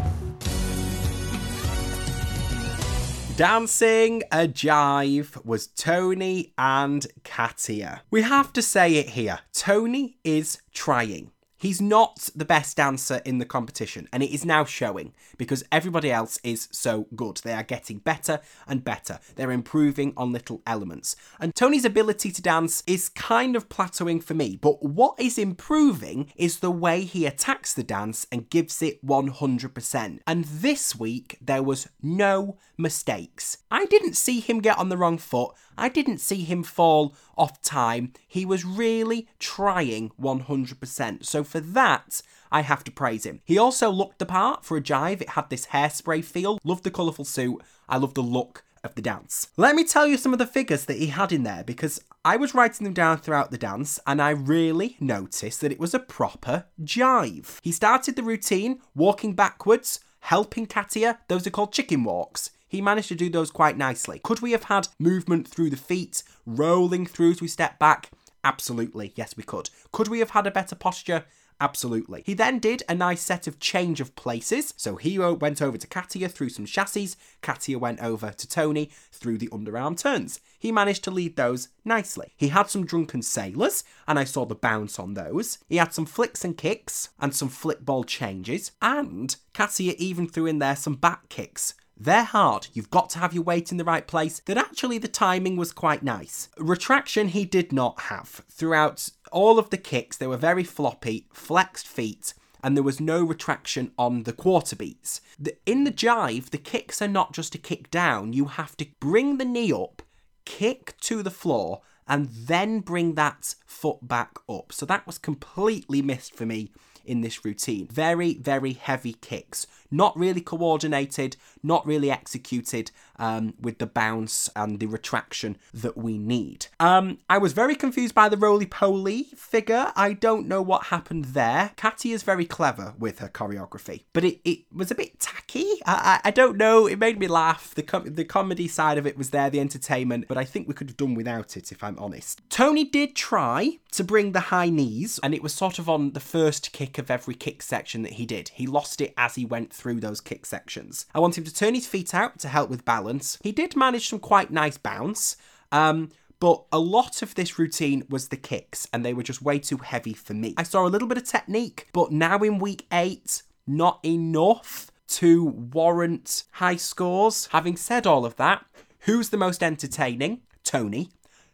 Dancing 3.36 4.22
a 4.30 4.46
jive 4.46 5.44
was 5.44 5.66
Tony 5.66 6.52
and 6.56 7.04
Katya. 7.24 8.02
We 8.08 8.22
have 8.22 8.52
to 8.52 8.62
say 8.62 8.94
it 8.94 9.08
here 9.08 9.40
Tony 9.52 10.18
is 10.22 10.58
trying. 10.72 11.32
He's 11.64 11.80
not 11.80 12.28
the 12.36 12.44
best 12.44 12.76
dancer 12.76 13.22
in 13.24 13.38
the 13.38 13.46
competition, 13.46 14.06
and 14.12 14.22
it 14.22 14.30
is 14.30 14.44
now 14.44 14.66
showing 14.66 15.14
because 15.38 15.64
everybody 15.72 16.12
else 16.12 16.38
is 16.44 16.68
so 16.70 17.06
good. 17.16 17.38
They 17.38 17.54
are 17.54 17.62
getting 17.62 18.00
better 18.00 18.40
and 18.68 18.84
better. 18.84 19.18
They're 19.34 19.50
improving 19.50 20.12
on 20.14 20.30
little 20.30 20.60
elements. 20.66 21.16
And 21.40 21.54
Tony's 21.54 21.86
ability 21.86 22.32
to 22.32 22.42
dance 22.42 22.82
is 22.86 23.08
kind 23.08 23.56
of 23.56 23.70
plateauing 23.70 24.22
for 24.22 24.34
me, 24.34 24.58
but 24.60 24.82
what 24.82 25.18
is 25.18 25.38
improving 25.38 26.30
is 26.36 26.58
the 26.58 26.70
way 26.70 27.00
he 27.00 27.24
attacks 27.24 27.72
the 27.72 27.82
dance 27.82 28.26
and 28.30 28.50
gives 28.50 28.82
it 28.82 29.02
100%. 29.02 30.18
And 30.26 30.44
this 30.44 30.94
week, 30.94 31.38
there 31.40 31.62
was 31.62 31.88
no 32.02 32.58
mistakes. 32.76 33.56
I 33.70 33.86
didn't 33.86 34.16
see 34.16 34.40
him 34.40 34.60
get 34.60 34.78
on 34.78 34.90
the 34.90 34.98
wrong 34.98 35.16
foot. 35.16 35.54
I 35.76 35.88
didn't 35.88 36.18
see 36.18 36.44
him 36.44 36.62
fall 36.62 37.16
off 37.36 37.60
time. 37.62 38.12
He 38.28 38.44
was 38.44 38.64
really 38.64 39.28
trying 39.38 40.10
100%. 40.20 41.24
So 41.24 41.42
for 41.54 41.60
that, 41.60 42.20
I 42.50 42.62
have 42.62 42.82
to 42.82 42.90
praise 42.90 43.24
him. 43.24 43.40
He 43.44 43.56
also 43.56 43.88
looked 43.88 44.18
the 44.18 44.26
part 44.26 44.64
for 44.64 44.76
a 44.76 44.80
jive. 44.80 45.20
It 45.20 45.30
had 45.30 45.50
this 45.50 45.66
hairspray 45.66 46.24
feel. 46.24 46.58
Loved 46.64 46.82
the 46.82 46.90
colourful 46.90 47.26
suit. 47.26 47.62
I 47.88 47.96
love 47.96 48.14
the 48.14 48.22
look 48.22 48.64
of 48.82 48.96
the 48.96 49.02
dance. 49.02 49.46
Let 49.56 49.76
me 49.76 49.84
tell 49.84 50.08
you 50.08 50.16
some 50.16 50.32
of 50.32 50.40
the 50.40 50.48
figures 50.48 50.86
that 50.86 50.96
he 50.96 51.06
had 51.06 51.30
in 51.30 51.44
there 51.44 51.62
because 51.62 52.02
I 52.24 52.36
was 52.36 52.56
writing 52.56 52.82
them 52.82 52.92
down 52.92 53.18
throughout 53.18 53.52
the 53.52 53.56
dance 53.56 54.00
and 54.04 54.20
I 54.20 54.30
really 54.30 54.96
noticed 54.98 55.60
that 55.60 55.70
it 55.70 55.78
was 55.78 55.94
a 55.94 56.00
proper 56.00 56.64
jive. 56.82 57.58
He 57.62 57.70
started 57.70 58.16
the 58.16 58.24
routine 58.24 58.80
walking 58.96 59.34
backwards, 59.34 60.00
helping 60.18 60.66
Katya. 60.66 61.20
Those 61.28 61.46
are 61.46 61.50
called 61.50 61.72
chicken 61.72 62.02
walks. 62.02 62.50
He 62.66 62.82
managed 62.82 63.10
to 63.10 63.14
do 63.14 63.30
those 63.30 63.52
quite 63.52 63.78
nicely. 63.78 64.18
Could 64.24 64.42
we 64.42 64.50
have 64.50 64.64
had 64.64 64.88
movement 64.98 65.46
through 65.46 65.70
the 65.70 65.76
feet, 65.76 66.24
rolling 66.46 67.06
through 67.06 67.30
as 67.30 67.40
we 67.40 67.46
step 67.46 67.78
back? 67.78 68.10
Absolutely, 68.42 69.12
yes, 69.14 69.36
we 69.36 69.44
could. 69.44 69.70
Could 69.92 70.08
we 70.08 70.18
have 70.18 70.30
had 70.30 70.48
a 70.48 70.50
better 70.50 70.74
posture? 70.74 71.24
Absolutely. 71.60 72.22
He 72.26 72.34
then 72.34 72.58
did 72.58 72.82
a 72.88 72.94
nice 72.94 73.22
set 73.22 73.46
of 73.46 73.60
change 73.60 74.00
of 74.00 74.16
places. 74.16 74.74
So 74.76 74.96
he 74.96 75.18
went 75.18 75.62
over 75.62 75.78
to 75.78 75.86
Katya 75.86 76.28
through 76.28 76.48
some 76.48 76.66
chassis. 76.66 77.10
Katya 77.42 77.78
went 77.78 78.02
over 78.02 78.32
to 78.32 78.48
Tony 78.48 78.90
through 79.12 79.38
the 79.38 79.48
underarm 79.48 79.96
turns. 79.98 80.40
He 80.58 80.72
managed 80.72 81.04
to 81.04 81.10
lead 81.10 81.36
those 81.36 81.68
nicely. 81.84 82.32
He 82.36 82.48
had 82.48 82.68
some 82.68 82.84
drunken 82.84 83.22
sailors, 83.22 83.84
and 84.08 84.18
I 84.18 84.24
saw 84.24 84.44
the 84.44 84.54
bounce 84.54 84.98
on 84.98 85.14
those. 85.14 85.58
He 85.68 85.76
had 85.76 85.94
some 85.94 86.06
flicks 86.06 86.44
and 86.44 86.56
kicks, 86.56 87.10
and 87.20 87.34
some 87.34 87.48
flip 87.48 87.84
ball 87.84 88.04
changes. 88.04 88.72
And 88.82 89.34
Katya 89.52 89.94
even 89.96 90.28
threw 90.28 90.46
in 90.46 90.58
there 90.58 90.76
some 90.76 90.96
back 90.96 91.28
kicks. 91.28 91.74
They're 92.04 92.24
hard. 92.24 92.68
You've 92.74 92.90
got 92.90 93.08
to 93.10 93.18
have 93.18 93.32
your 93.32 93.44
weight 93.44 93.72
in 93.72 93.78
the 93.78 93.84
right 93.84 94.06
place. 94.06 94.42
That 94.44 94.58
actually 94.58 94.98
the 94.98 95.08
timing 95.08 95.56
was 95.56 95.72
quite 95.72 96.02
nice. 96.02 96.50
Retraction 96.58 97.28
he 97.28 97.46
did 97.46 97.72
not 97.72 97.98
have. 98.02 98.42
Throughout 98.50 99.08
all 99.32 99.58
of 99.58 99.70
the 99.70 99.78
kicks, 99.78 100.18
they 100.18 100.26
were 100.26 100.36
very 100.36 100.64
floppy, 100.64 101.26
flexed 101.32 101.88
feet, 101.88 102.34
and 102.62 102.76
there 102.76 102.84
was 102.84 103.00
no 103.00 103.24
retraction 103.24 103.90
on 103.98 104.24
the 104.24 104.34
quarter 104.34 104.76
beats. 104.76 105.22
in 105.64 105.84
the 105.84 105.90
jive, 105.90 106.50
the 106.50 106.58
kicks 106.58 107.00
are 107.00 107.08
not 107.08 107.32
just 107.32 107.54
a 107.54 107.58
kick 107.58 107.90
down. 107.90 108.34
You 108.34 108.46
have 108.46 108.76
to 108.76 108.86
bring 109.00 109.38
the 109.38 109.46
knee 109.46 109.72
up, 109.72 110.02
kick 110.44 110.94
to 111.02 111.22
the 111.22 111.30
floor, 111.30 111.80
and 112.06 112.28
then 112.28 112.80
bring 112.80 113.14
that 113.14 113.54
foot 113.64 114.06
back 114.06 114.36
up. 114.46 114.72
So 114.72 114.84
that 114.84 115.06
was 115.06 115.16
completely 115.16 116.02
missed 116.02 116.34
for 116.34 116.44
me 116.44 116.70
in 117.04 117.20
this 117.20 117.44
routine. 117.44 117.86
Very, 117.86 118.34
very 118.34 118.72
heavy 118.72 119.14
kicks. 119.14 119.66
Not 119.94 120.18
really 120.18 120.40
coordinated, 120.40 121.36
not 121.62 121.86
really 121.86 122.10
executed 122.10 122.90
um, 123.16 123.54
with 123.60 123.78
the 123.78 123.86
bounce 123.86 124.50
and 124.56 124.80
the 124.80 124.86
retraction 124.86 125.56
that 125.72 125.96
we 125.96 126.18
need. 126.18 126.66
Um, 126.80 127.18
I 127.30 127.38
was 127.38 127.52
very 127.52 127.76
confused 127.76 128.14
by 128.14 128.28
the 128.28 128.36
roly 128.36 128.66
poly 128.66 129.28
figure. 129.36 129.92
I 129.94 130.12
don't 130.12 130.48
know 130.48 130.62
what 130.62 130.86
happened 130.86 131.26
there. 131.26 131.70
Katya 131.76 132.12
is 132.12 132.24
very 132.24 132.44
clever 132.44 132.94
with 132.98 133.20
her 133.20 133.28
choreography, 133.28 134.02
but 134.12 134.24
it, 134.24 134.40
it 134.44 134.60
was 134.74 134.90
a 134.90 134.96
bit 134.96 135.20
tacky. 135.20 135.66
I, 135.86 136.20
I, 136.24 136.28
I 136.28 136.30
don't 136.32 136.56
know. 136.56 136.88
It 136.88 136.98
made 136.98 137.20
me 137.20 137.28
laugh. 137.28 137.72
The, 137.74 137.84
com- 137.84 138.14
the 138.14 138.24
comedy 138.24 138.66
side 138.66 138.98
of 138.98 139.06
it 139.06 139.16
was 139.16 139.30
there, 139.30 139.48
the 139.48 139.60
entertainment, 139.60 140.26
but 140.26 140.36
I 140.36 140.44
think 140.44 140.66
we 140.66 140.74
could 140.74 140.88
have 140.88 140.96
done 140.96 141.14
without 141.14 141.56
it, 141.56 141.70
if 141.70 141.84
I'm 141.84 141.98
honest. 142.00 142.42
Tony 142.50 142.84
did 142.84 143.14
try 143.14 143.78
to 143.92 144.02
bring 144.02 144.32
the 144.32 144.40
high 144.40 144.70
knees, 144.70 145.20
and 145.22 145.32
it 145.34 145.42
was 145.42 145.54
sort 145.54 145.78
of 145.78 145.88
on 145.88 146.12
the 146.14 146.20
first 146.20 146.72
kick 146.72 146.98
of 146.98 147.12
every 147.12 147.34
kick 147.34 147.62
section 147.62 148.02
that 148.02 148.14
he 148.14 148.26
did. 148.26 148.48
He 148.48 148.66
lost 148.66 149.00
it 149.00 149.14
as 149.16 149.36
he 149.36 149.44
went 149.44 149.72
through 149.72 149.83
those 149.92 150.20
kick 150.20 150.46
sections. 150.46 151.06
I 151.14 151.20
want 151.20 151.38
him 151.38 151.44
to 151.44 151.54
turn 151.54 151.74
his 151.74 151.86
feet 151.86 152.14
out 152.14 152.38
to 152.40 152.48
help 152.48 152.70
with 152.70 152.84
balance. 152.84 153.38
He 153.42 153.52
did 153.52 153.76
manage 153.76 154.08
some 154.08 154.18
quite 154.18 154.50
nice 154.50 154.78
bounce. 154.78 155.36
Um, 155.72 156.10
but 156.40 156.64
a 156.72 156.78
lot 156.78 157.22
of 157.22 157.34
this 157.34 157.58
routine 157.58 158.04
was 158.08 158.28
the 158.28 158.36
kicks, 158.36 158.86
and 158.92 159.04
they 159.04 159.14
were 159.14 159.22
just 159.22 159.42
way 159.42 159.58
too 159.58 159.78
heavy 159.78 160.12
for 160.12 160.34
me. 160.34 160.54
I 160.56 160.62
saw 160.62 160.86
a 160.86 160.88
little 160.88 161.08
bit 161.08 161.18
of 161.18 161.24
technique, 161.24 161.88
but 161.92 162.12
now 162.12 162.38
in 162.38 162.58
week 162.58 162.86
eight, 162.92 163.42
not 163.66 164.00
enough 164.04 164.90
to 165.06 165.44
warrant 165.44 166.44
high 166.52 166.76
scores. 166.76 167.46
Having 167.46 167.76
said 167.76 168.06
all 168.06 168.26
of 168.26 168.36
that, 168.36 168.64
who's 169.00 169.30
the 169.30 169.36
most 169.36 169.62
entertaining? 169.62 170.42
Tony. 170.64 171.10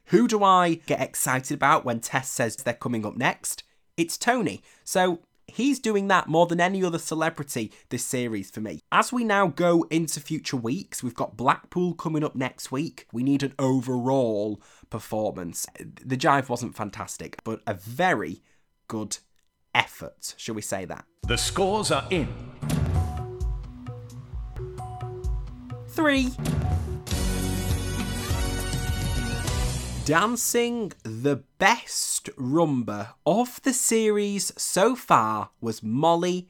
Who 0.06 0.26
do 0.26 0.42
I 0.42 0.74
get 0.86 1.00
excited 1.00 1.54
about 1.54 1.84
when 1.84 2.00
Tess 2.00 2.28
says 2.28 2.56
they're 2.56 2.74
coming 2.74 3.06
up 3.06 3.16
next? 3.16 3.62
It's 3.96 4.16
Tony. 4.16 4.62
So 4.82 5.20
he's 5.50 5.78
doing 5.78 6.08
that 6.08 6.28
more 6.28 6.46
than 6.46 6.60
any 6.60 6.82
other 6.84 6.98
celebrity 6.98 7.72
this 7.88 8.04
series 8.04 8.50
for 8.50 8.60
me. 8.60 8.80
As 8.92 9.12
we 9.12 9.24
now 9.24 9.48
go 9.48 9.84
into 9.90 10.20
future 10.20 10.56
weeks, 10.56 11.02
we've 11.02 11.14
got 11.14 11.36
Blackpool 11.36 11.94
coming 11.94 12.24
up 12.24 12.34
next 12.34 12.72
week. 12.72 13.06
We 13.12 13.22
need 13.22 13.42
an 13.42 13.54
overall 13.58 14.62
performance. 14.88 15.66
The 15.78 16.16
jive 16.16 16.48
wasn't 16.48 16.76
fantastic, 16.76 17.42
but 17.44 17.60
a 17.66 17.74
very 17.74 18.42
good 18.88 19.18
effort, 19.74 20.34
shall 20.36 20.54
we 20.54 20.62
say 20.62 20.84
that? 20.86 21.04
The 21.26 21.36
scores 21.36 21.90
are 21.90 22.06
in. 22.10 22.28
Three. 25.88 26.30
Dancing 30.10 30.90
the 31.04 31.44
best 31.58 32.30
rumba 32.36 33.10
of 33.24 33.62
the 33.62 33.72
series 33.72 34.52
so 34.60 34.96
far 34.96 35.50
was 35.60 35.84
Molly 35.84 36.48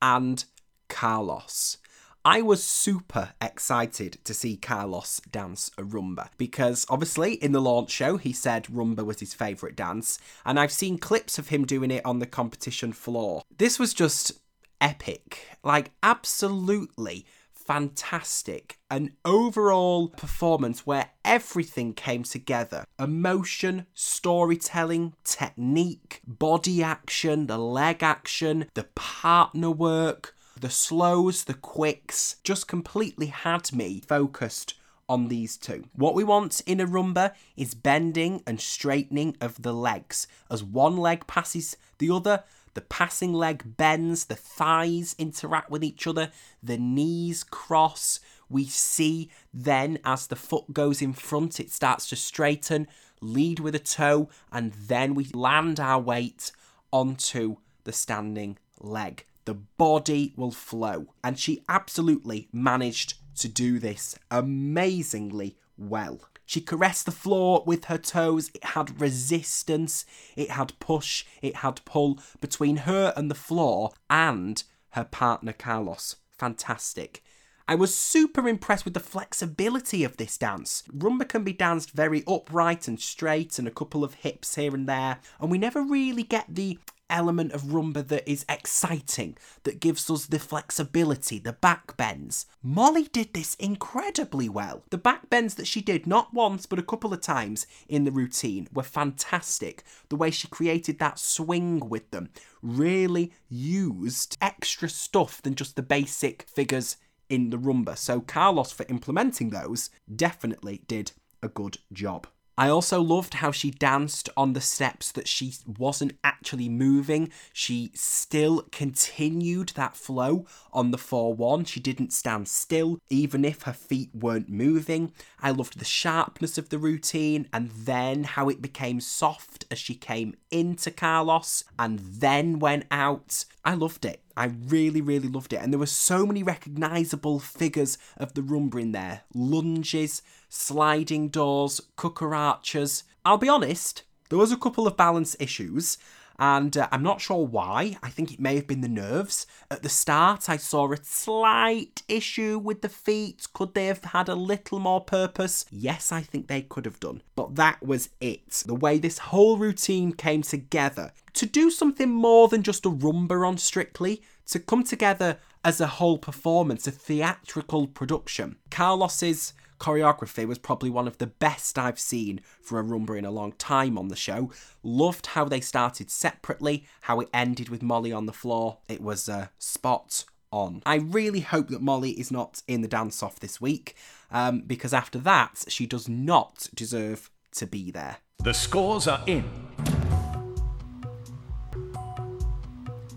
and 0.00 0.44
Carlos. 0.88 1.78
I 2.24 2.40
was 2.40 2.62
super 2.62 3.30
excited 3.42 4.18
to 4.22 4.32
see 4.32 4.56
Carlos 4.56 5.20
dance 5.28 5.72
a 5.76 5.82
rumba 5.82 6.28
because 6.38 6.86
obviously 6.88 7.32
in 7.32 7.50
the 7.50 7.60
launch 7.60 7.90
show 7.90 8.16
he 8.16 8.32
said 8.32 8.66
rumba 8.66 9.04
was 9.04 9.18
his 9.18 9.34
favourite 9.34 9.74
dance, 9.74 10.20
and 10.46 10.60
I've 10.60 10.70
seen 10.70 10.96
clips 10.96 11.36
of 11.36 11.48
him 11.48 11.64
doing 11.64 11.90
it 11.90 12.06
on 12.06 12.20
the 12.20 12.26
competition 12.26 12.92
floor. 12.92 13.42
This 13.58 13.76
was 13.76 13.92
just 13.92 14.34
epic, 14.80 15.48
like 15.64 15.90
absolutely 16.00 17.26
fantastic. 17.70 18.80
An 18.90 19.12
overall 19.24 20.08
performance 20.08 20.84
where 20.84 21.10
everything 21.24 21.94
came 21.94 22.24
together 22.24 22.84
emotion, 22.98 23.86
storytelling, 23.94 25.14
technique, 25.22 26.20
body 26.26 26.82
action, 26.82 27.46
the 27.46 27.58
leg 27.58 28.02
action, 28.02 28.66
the 28.74 28.88
partner 28.96 29.70
work, 29.70 30.34
the 30.60 30.68
slows, 30.68 31.44
the 31.44 31.54
quicks 31.54 32.38
just 32.42 32.66
completely 32.66 33.26
had 33.26 33.72
me 33.72 34.00
focused 34.00 34.74
on 35.08 35.28
these 35.28 35.56
two. 35.56 35.84
What 35.92 36.16
we 36.16 36.24
want 36.24 36.62
in 36.66 36.80
a 36.80 36.86
rumba 36.88 37.34
is 37.56 37.74
bending 37.74 38.42
and 38.48 38.60
straightening 38.60 39.36
of 39.40 39.62
the 39.62 39.72
legs. 39.72 40.26
As 40.50 40.64
one 40.64 40.96
leg 40.96 41.28
passes 41.28 41.76
the 41.98 42.10
other, 42.10 42.42
the 42.80 42.86
passing 42.86 43.34
leg 43.34 43.76
bends, 43.76 44.24
the 44.24 44.34
thighs 44.34 45.14
interact 45.18 45.70
with 45.70 45.84
each 45.84 46.06
other, 46.06 46.30
the 46.62 46.78
knees 46.78 47.44
cross. 47.44 48.20
We 48.48 48.64
see 48.64 49.28
then 49.52 49.98
as 50.02 50.28
the 50.28 50.36
foot 50.36 50.72
goes 50.72 51.02
in 51.02 51.12
front, 51.12 51.60
it 51.60 51.70
starts 51.70 52.08
to 52.08 52.16
straighten, 52.16 52.88
lead 53.20 53.60
with 53.60 53.74
a 53.74 53.78
toe, 53.78 54.30
and 54.50 54.72
then 54.72 55.14
we 55.14 55.26
land 55.34 55.78
our 55.78 56.00
weight 56.00 56.52
onto 56.90 57.56
the 57.84 57.92
standing 57.92 58.56
leg. 58.78 59.26
The 59.44 59.54
body 59.76 60.32
will 60.34 60.50
flow. 60.50 61.12
And 61.22 61.38
she 61.38 61.62
absolutely 61.68 62.48
managed 62.50 63.18
to 63.40 63.48
do 63.48 63.78
this 63.78 64.18
amazingly 64.30 65.58
well. 65.76 66.22
She 66.50 66.60
caressed 66.60 67.06
the 67.06 67.12
floor 67.12 67.62
with 67.64 67.84
her 67.84 67.96
toes. 67.96 68.50
It 68.52 68.64
had 68.64 69.00
resistance, 69.00 70.04
it 70.34 70.50
had 70.50 70.76
push, 70.80 71.24
it 71.40 71.54
had 71.54 71.80
pull 71.84 72.18
between 72.40 72.78
her 72.78 73.14
and 73.16 73.30
the 73.30 73.36
floor 73.36 73.92
and 74.10 74.60
her 74.94 75.04
partner 75.04 75.52
Carlos. 75.52 76.16
Fantastic. 76.38 77.22
I 77.68 77.76
was 77.76 77.94
super 77.94 78.48
impressed 78.48 78.84
with 78.84 78.94
the 78.94 78.98
flexibility 78.98 80.02
of 80.02 80.16
this 80.16 80.36
dance. 80.36 80.82
Rumba 80.92 81.28
can 81.28 81.44
be 81.44 81.52
danced 81.52 81.92
very 81.92 82.24
upright 82.26 82.88
and 82.88 82.98
straight 82.98 83.60
and 83.60 83.68
a 83.68 83.70
couple 83.70 84.02
of 84.02 84.14
hips 84.14 84.56
here 84.56 84.74
and 84.74 84.88
there, 84.88 85.20
and 85.40 85.52
we 85.52 85.58
never 85.58 85.80
really 85.80 86.24
get 86.24 86.46
the 86.48 86.80
element 87.10 87.52
of 87.52 87.62
rumba 87.62 88.06
that 88.08 88.30
is 88.30 88.44
exciting, 88.48 89.36
that 89.64 89.80
gives 89.80 90.10
us 90.10 90.26
the 90.26 90.38
flexibility, 90.38 91.38
the 91.38 91.52
back 91.52 91.96
bends. 91.96 92.46
Molly 92.62 93.04
did 93.04 93.34
this 93.34 93.54
incredibly 93.56 94.48
well. 94.48 94.82
The 94.90 94.98
back 94.98 95.28
bends 95.30 95.54
that 95.56 95.66
she 95.66 95.80
did, 95.80 96.06
not 96.06 96.32
once, 96.32 96.66
but 96.66 96.78
a 96.78 96.84
couple 96.84 97.12
of 97.12 97.20
times 97.20 97.66
in 97.88 98.04
the 98.04 98.12
routine, 98.12 98.68
were 98.72 98.82
fantastic. 98.82 99.84
The 100.08 100.16
way 100.16 100.30
she 100.30 100.48
created 100.48 100.98
that 100.98 101.18
swing 101.18 101.88
with 101.88 102.10
them 102.10 102.30
really 102.62 103.32
used 103.48 104.36
extra 104.40 104.88
stuff 104.88 105.42
than 105.42 105.54
just 105.54 105.76
the 105.76 105.82
basic 105.82 106.42
figures 106.48 106.96
in 107.28 107.50
the 107.50 107.58
rumba. 107.58 107.96
So 107.96 108.20
Carlos, 108.20 108.72
for 108.72 108.84
implementing 108.88 109.50
those, 109.50 109.90
definitely 110.14 110.82
did 110.86 111.12
a 111.42 111.48
good 111.48 111.78
job. 111.92 112.26
I 112.60 112.68
also 112.68 113.00
loved 113.00 113.32
how 113.32 113.52
she 113.52 113.70
danced 113.70 114.28
on 114.36 114.52
the 114.52 114.60
steps 114.60 115.10
that 115.12 115.26
she 115.26 115.54
wasn't 115.78 116.18
actually 116.22 116.68
moving. 116.68 117.32
She 117.54 117.90
still 117.94 118.66
continued 118.70 119.70
that 119.76 119.96
flow 119.96 120.44
on 120.70 120.90
the 120.90 120.98
4 120.98 121.32
1. 121.32 121.64
She 121.64 121.80
didn't 121.80 122.12
stand 122.12 122.48
still, 122.48 122.98
even 123.08 123.46
if 123.46 123.62
her 123.62 123.72
feet 123.72 124.10
weren't 124.12 124.50
moving. 124.50 125.14
I 125.40 125.52
loved 125.52 125.78
the 125.78 125.86
sharpness 125.86 126.58
of 126.58 126.68
the 126.68 126.76
routine 126.76 127.48
and 127.50 127.70
then 127.70 128.24
how 128.24 128.50
it 128.50 128.60
became 128.60 129.00
soft 129.00 129.64
as 129.70 129.78
she 129.78 129.94
came 129.94 130.34
into 130.50 130.90
Carlos 130.90 131.64
and 131.78 131.98
then 131.98 132.58
went 132.58 132.84
out. 132.90 133.46
I 133.64 133.72
loved 133.72 134.04
it. 134.04 134.20
I 134.36 134.52
really, 134.68 135.00
really 135.00 135.28
loved 135.28 135.52
it. 135.52 135.60
And 135.62 135.72
there 135.72 135.78
were 135.78 135.86
so 135.86 136.26
many 136.26 136.42
recognizable 136.42 137.40
figures 137.40 137.98
of 138.16 138.34
the 138.34 138.40
rumba 138.42 138.80
in 138.80 138.92
there 138.92 139.22
lunges, 139.34 140.22
sliding 140.50 141.28
doors, 141.28 141.80
cucarachas. 141.96 143.04
I'll 143.24 143.38
be 143.38 143.48
honest, 143.48 144.02
there 144.28 144.38
was 144.38 144.52
a 144.52 144.58
couple 144.58 144.86
of 144.86 144.98
balance 144.98 145.34
issues 145.40 145.96
and 146.40 146.74
uh, 146.74 146.88
I'm 146.90 147.02
not 147.02 147.20
sure 147.20 147.46
why. 147.46 147.98
I 148.02 148.08
think 148.08 148.32
it 148.32 148.40
may 148.40 148.56
have 148.56 148.66
been 148.66 148.80
the 148.80 148.88
nerves. 148.88 149.46
At 149.70 149.82
the 149.82 149.90
start, 149.90 150.48
I 150.48 150.56
saw 150.56 150.90
a 150.90 150.96
slight 150.96 152.02
issue 152.08 152.58
with 152.58 152.80
the 152.80 152.88
feet. 152.88 153.46
Could 153.52 153.74
they 153.74 153.86
have 153.86 154.02
had 154.02 154.30
a 154.30 154.34
little 154.34 154.78
more 154.78 155.02
purpose? 155.02 155.66
Yes, 155.70 156.10
I 156.10 156.22
think 156.22 156.48
they 156.48 156.62
could 156.62 156.86
have 156.86 156.98
done. 156.98 157.20
But 157.36 157.56
that 157.56 157.82
was 157.82 158.08
it. 158.22 158.64
The 158.66 158.74
way 158.74 158.98
this 158.98 159.18
whole 159.18 159.58
routine 159.58 160.12
came 160.12 160.40
together 160.40 161.12
to 161.34 161.44
do 161.44 161.70
something 161.70 162.08
more 162.08 162.48
than 162.48 162.62
just 162.62 162.86
a 162.86 162.90
rumba 162.90 163.46
on 163.46 163.58
Strictly, 163.58 164.22
to 164.46 164.58
come 164.58 164.82
together 164.82 165.36
as 165.62 165.78
a 165.78 165.86
whole 165.86 166.16
performance, 166.16 166.86
a 166.86 166.90
theatrical 166.90 167.86
production. 167.86 168.56
Carlos's 168.70 169.52
choreography 169.80 170.46
was 170.46 170.58
probably 170.58 170.90
one 170.90 171.08
of 171.08 171.18
the 171.18 171.26
best 171.26 171.78
I've 171.78 171.98
seen 171.98 172.40
for 172.60 172.78
a 172.78 172.84
rumba 172.84 173.18
in 173.18 173.24
a 173.24 173.30
long 173.30 173.52
time 173.52 173.98
on 173.98 174.08
the 174.08 174.16
show. 174.16 174.52
Loved 174.82 175.28
how 175.28 175.46
they 175.46 175.60
started 175.60 176.10
separately, 176.10 176.84
how 177.02 177.18
it 177.20 177.28
ended 177.34 177.68
with 177.70 177.82
Molly 177.82 178.12
on 178.12 178.26
the 178.26 178.32
floor. 178.32 178.78
It 178.88 179.00
was 179.00 179.28
uh, 179.28 179.48
spot 179.58 180.24
on. 180.52 180.82
I 180.84 180.96
really 180.96 181.40
hope 181.40 181.68
that 181.68 181.80
Molly 181.80 182.10
is 182.10 182.30
not 182.30 182.62
in 182.68 182.82
the 182.82 182.88
dance 182.88 183.22
off 183.22 183.40
this 183.40 183.60
week, 183.60 183.96
um, 184.30 184.60
because 184.66 184.92
after 184.92 185.18
that, 185.20 185.64
she 185.68 185.86
does 185.86 186.08
not 186.08 186.68
deserve 186.74 187.30
to 187.52 187.66
be 187.66 187.90
there. 187.90 188.18
The 188.42 188.54
scores 188.54 189.08
are 189.08 189.22
in. 189.26 189.44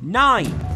Nine. 0.01 0.72